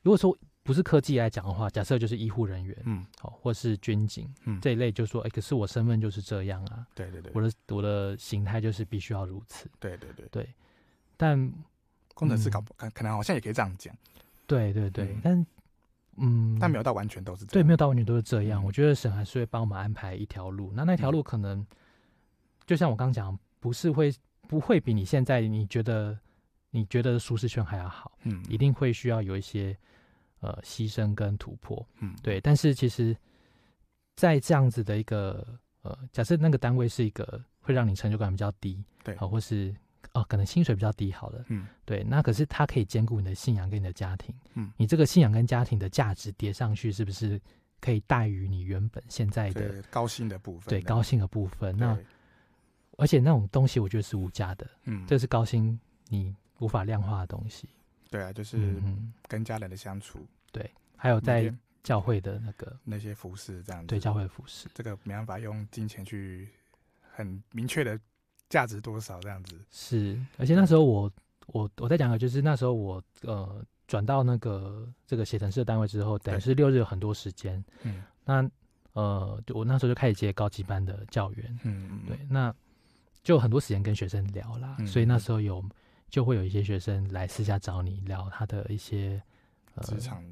[0.00, 10.26] 如果说不是科技来讲的话，假设就是医护人员，嗯，好，或是军警，嗯，这一类，就说，哎、欸，可是我身份就是这样啊，对对对，我的我的形态就是必须要如此，对对对。
[10.30, 10.48] 对，
[11.16, 11.52] 但
[12.14, 13.94] 工程师搞不可可能好像也可以这样讲，
[14.46, 15.46] 对对对，嗯、但
[16.16, 21.66] 嗯，但没有到完全都是这样，对，没有到完全都是这样，嗯、我觉得神还是会帮我们安排一条路，那那条路可能、嗯、
[22.66, 24.14] 就像我刚刚讲，不是会
[24.48, 26.18] 不会比你现在你觉得。
[26.74, 29.76] 你觉得舒适圈还要好，嗯，一定会需要有一些
[30.42, 32.40] 呃牺牲跟突破，嗯，对。
[32.40, 33.16] 但是其实，
[34.16, 35.46] 在这样子的一个
[35.82, 39.74] 呃，假设那个单位是一个会让你成就感比较低，对，或是
[40.12, 42.04] 哦、呃，可能薪水比较低，好了，嗯，对。
[42.04, 47.40] 那可是它可以兼顾你的信仰跟你的家庭，嗯，你这个信仰跟家庭的价值叠上去，是不是
[47.80, 50.68] 可以大于你原本现在的高薪的部分？
[50.68, 51.74] 对，高薪的部分。
[51.76, 51.96] 那
[52.98, 56.34] 而且那种东西，我觉得是无价的，嗯，这是高薪你。
[56.58, 57.68] 无法量化的东西，
[58.12, 58.74] 对啊，就是
[59.26, 61.50] 跟家人的相处，嗯、对，还有在
[61.82, 66.46] 教会的那个那些服侍这样子，对教会的服侍，这个没办法用金钱去
[67.10, 67.98] 很明确的
[68.50, 69.58] 价值多少这样子。
[69.70, 71.10] 是，而且那时候我
[71.46, 78.46] 我我在讲的就是那时候我呃转到那个这个写程式的单位之后，等于是六日有很多时间，嗯，那
[78.92, 82.54] 呃我那时候就开始接高级班的教员，嗯嗯，对，那
[83.22, 85.64] 就很多时间跟学生聊啦，嗯、所以那时候有。
[86.12, 89.20] 就会有一些学生来私下找你聊他的一些
[89.80, 90.22] 职、呃、场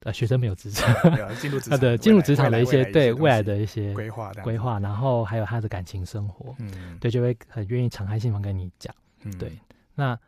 [0.00, 0.92] 呃学生没有职场，
[1.36, 8.92] 进入职 他的进入职场的一些对未来的一些规划规划，然后还有他的感情生活，嗯，对，就会很愿意敞开心房跟你讲，
[9.22, 9.56] 嗯，对，
[9.94, 10.18] 那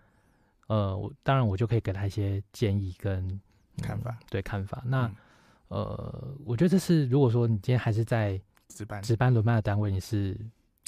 [0.69, 3.41] 呃，我当然我就可以给他一些建议跟
[3.83, 4.81] 看法，对看法。
[4.87, 5.11] 那
[5.67, 10.39] 呃，我觉得这是如果说你今天还是在值班值班轮班的单位，你是。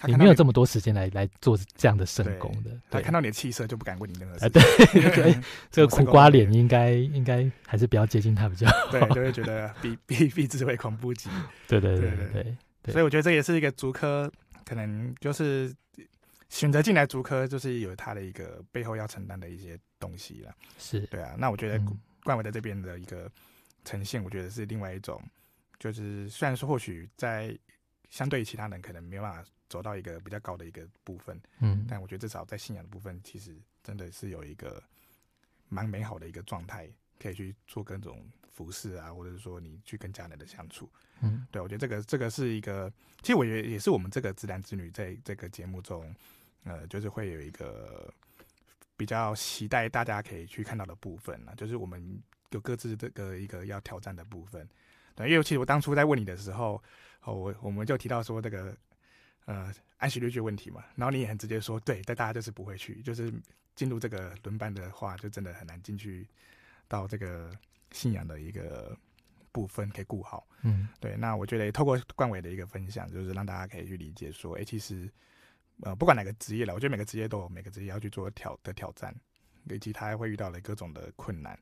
[0.07, 4.49] 你没有这么多时间来来做这样的圣功的，他看到你的气色就不敢问你任何事。
[4.49, 4.63] 对
[5.15, 5.41] 对，
[5.71, 8.91] 这个苦瓜脸应该应该还是比较接近他比较好。
[8.91, 11.29] 对， 就会觉得比比比之唯恐不及。
[11.69, 12.43] 对对对对
[12.83, 12.93] 对。
[12.93, 14.31] 所以我觉得这也是一个足科，
[14.65, 15.71] 可能就是
[16.49, 20.55] 选择进来足科，就是有他的一个背后要承担的一些东西了。
[20.79, 21.35] 是对啊。
[21.39, 21.79] 那我觉得
[22.25, 23.31] 冠伟在这边的一个
[23.85, 25.23] 呈现，我觉得是另外一种，
[25.79, 27.55] 就是虽然说或许在
[28.09, 29.45] 相对于其他人可能没有办法。
[29.71, 34.83] 走到一个比较高的一个部分，嗯，但我觉得至少在信仰的部分，其实真的是有一个
[35.69, 36.91] 蛮美好的一个状态，
[37.21, 40.91] 可以去做各种服饰啊，或者是说你去跟家人的相处，
[41.23, 42.93] 嗯，对，我觉得这个这个是一个，
[43.23, 46.13] 其实我觉得也是我们这个直男直女在这个节目中，
[46.65, 48.13] 呃，就是会有一个
[48.97, 54.69] 比较期待大家可以去看到的部分啊，就是我们有各自这个一个要挑战的部分，
[55.15, 56.83] 对，因为其实我当初在问你的时候，
[57.23, 58.77] 哦，我我们就提到说这个。
[59.51, 63.35] 呃，安息日就问题嘛，然后你也很直接说，对，但大家就是不会去，就是
[63.75, 66.25] 进入这个轮班的话，就真的很难进去
[66.87, 67.51] 到这个
[67.91, 68.97] 信仰的一个
[69.51, 70.47] 部分可以顾好。
[70.63, 71.17] 嗯，对。
[71.17, 75.11] 那我觉得透过冠伟的一个分享，就是让大家可以去理解说，哎、欸，其实
[75.81, 79.13] 呃，不管哪个职业了，我觉得每个职业都有每个职业要去做挑的挑战，
[79.69, 81.59] 以及他会遇到的各种的困难。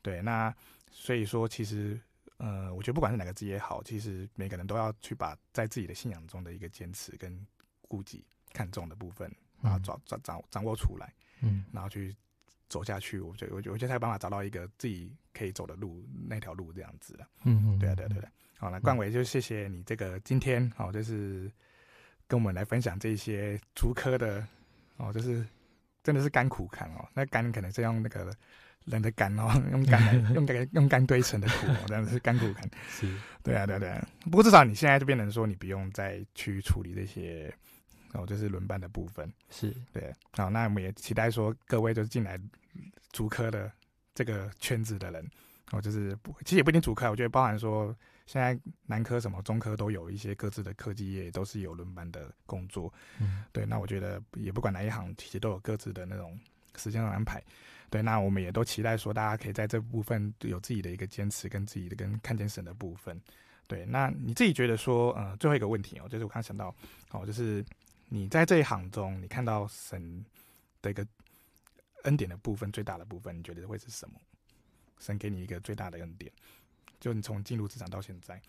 [0.00, 0.54] 对，那
[0.90, 2.00] 所以说其实。
[2.38, 7.46] 呃，我觉得不管是哪个职业好，其实每个人都要去把在自己的信仰中的一个坚持跟
[7.82, 9.28] 顾忌、看重的部分，
[9.60, 12.16] 然后掌掌掌掌握出来，嗯，然后去
[12.68, 13.18] 走下去。
[13.18, 17.26] 我觉得，我觉得，我觉得才有办法找到一个自己可以走的路，那条路这样子的。
[17.42, 18.30] 嗯嗯，对啊，对啊，对啊。
[18.56, 21.50] 好，那冠伟就谢谢你这个今天好，就是
[22.28, 24.46] 跟我们来分享这些竹科的
[24.96, 25.44] 哦，就是
[26.04, 27.08] 真的是甘苦看哦。
[27.14, 28.32] 那甘可能是用那个。
[28.90, 32.70] 人的肝哦，用肝来 用肝用肝堆成的苦，这样子是甘苦肝。
[32.88, 33.06] 是，
[33.42, 34.08] 对啊，对啊，对啊。
[34.24, 37.52] 不过至少你现在就变成说，你不用再去处理这些
[38.12, 39.30] 哦，就是轮班的部分。
[39.50, 40.12] 是对。
[40.32, 42.40] 好，那我们也期待说，各位就是进来
[43.12, 43.70] 主科的
[44.14, 45.30] 这个圈子的人
[45.72, 47.94] 哦，就是不，其实也不一定主科，我觉得包含说，
[48.26, 52.92] 现在南科什么中科都有一些各自的科技业，都是有轮班的工作。
[53.20, 53.66] 嗯，对。
[53.66, 56.38] 那我觉得也不管哪一行，其实都有各自的那种
[56.78, 57.42] 时间的安排。
[57.90, 63.20] 对，那我们也都期待说，大家可以在这部分有自己的一个坚持，跟自己的跟看见神的部分。
[63.66, 66.74] 对，那你自己觉得说，呃，最后一个问题哦，就是我刚想到，
[67.10, 67.64] 哦，就是
[68.08, 70.24] 你在这一行中，你看到神
[70.80, 71.06] 的一个
[72.04, 74.20] 恩典的部分，最大的部分，你觉得会是什么？
[74.98, 76.32] 神给你一个最大的恩典，
[76.98, 78.42] 就你从进入职场到现在，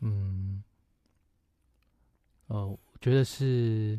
[0.00, 0.62] 嗯，
[2.48, 3.98] 呃，我觉得是，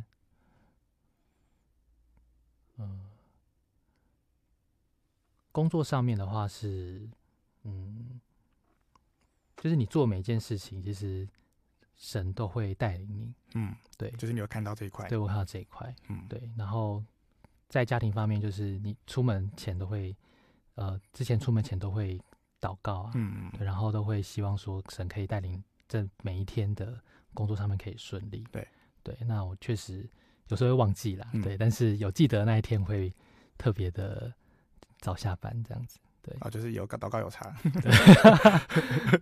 [5.51, 7.09] 工作上面的话是，
[7.63, 8.21] 嗯，
[9.55, 11.28] 就是你做每件事情，其实
[11.95, 13.34] 神都会带领你。
[13.55, 15.95] 嗯，对，就是你有看到这一块，对，我看到这一块。
[16.09, 16.47] 嗯，对。
[16.55, 17.03] 然后
[17.67, 20.15] 在家庭方面，就是你出门前都会，
[20.75, 22.21] 呃，之前出门前都会
[22.61, 27.01] 祷告啊，嗯嗯，然后都会希望说神可以带领这每一天的
[27.34, 28.45] 工作上面可以顺利。
[28.51, 28.67] 对，
[29.01, 29.17] 对。
[29.21, 30.07] 那我确实
[30.50, 33.14] 有时候会忘记啦，嗯、对，但是有记得那一天会
[33.58, 34.34] 特别的。
[35.00, 37.56] 早下班这样子，对啊，就是有个祷告有差，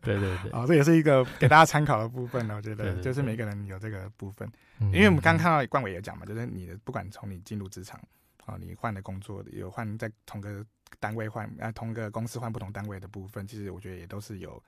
[0.01, 2.55] 对对 对，啊，这也是一个给大家参考的部分呢。
[2.55, 4.49] 我觉得就是每个人有这个部分，
[4.79, 7.99] 因为我们刚刚看到冠伟也讲嘛，就是你的不管从你进入职场
[8.45, 10.65] 啊，你换的工作有换在同个
[10.97, 14.63] 单位换啊，同个公司换不同单位的部分，其实我觉得也都是有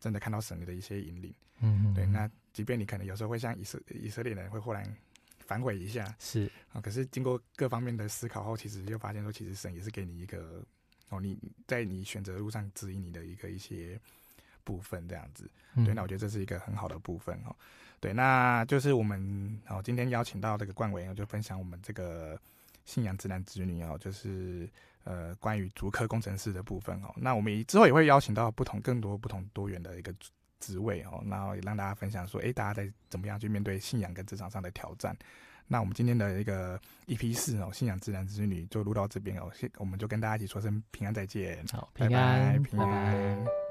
[0.00, 1.32] 真的看到神的一些引领。
[1.60, 2.04] 嗯，对。
[2.04, 4.84] 那即便你可能有时候会像以色以色列人会忽然。
[5.48, 10.62] 反悔一下是啊，可是经过各方面的思考后，其实就发现说，其实神也是给你一个
[11.08, 13.98] 哦，你在你选择路上指引你的一个一些
[14.62, 15.50] 部分这样子。
[15.74, 17.56] 嗯、对，那我觉得这是一个很好的部分哦。
[17.98, 22.38] 对，那就是我们哦，今天邀请到这个冠伟，就分享我们这个
[22.84, 24.68] 信仰直男直女哦，就是
[25.04, 27.14] 呃关于足科工程师的部分哦。
[27.16, 30.14] 那我们之后也会邀请到不同更多不同多元的一个
[30.60, 35.16] 职位哦，然后也让大家分享说，哎，大家在怎么样去面对信仰跟职场上的挑战。
[35.66, 42.88] 那我们今天的一个 EP 四哦，信仰自然之旅就录到这边哦，我们就跟大家一起说声平安再见，好，拜拜，平安。
[42.88, 43.67] 拜拜。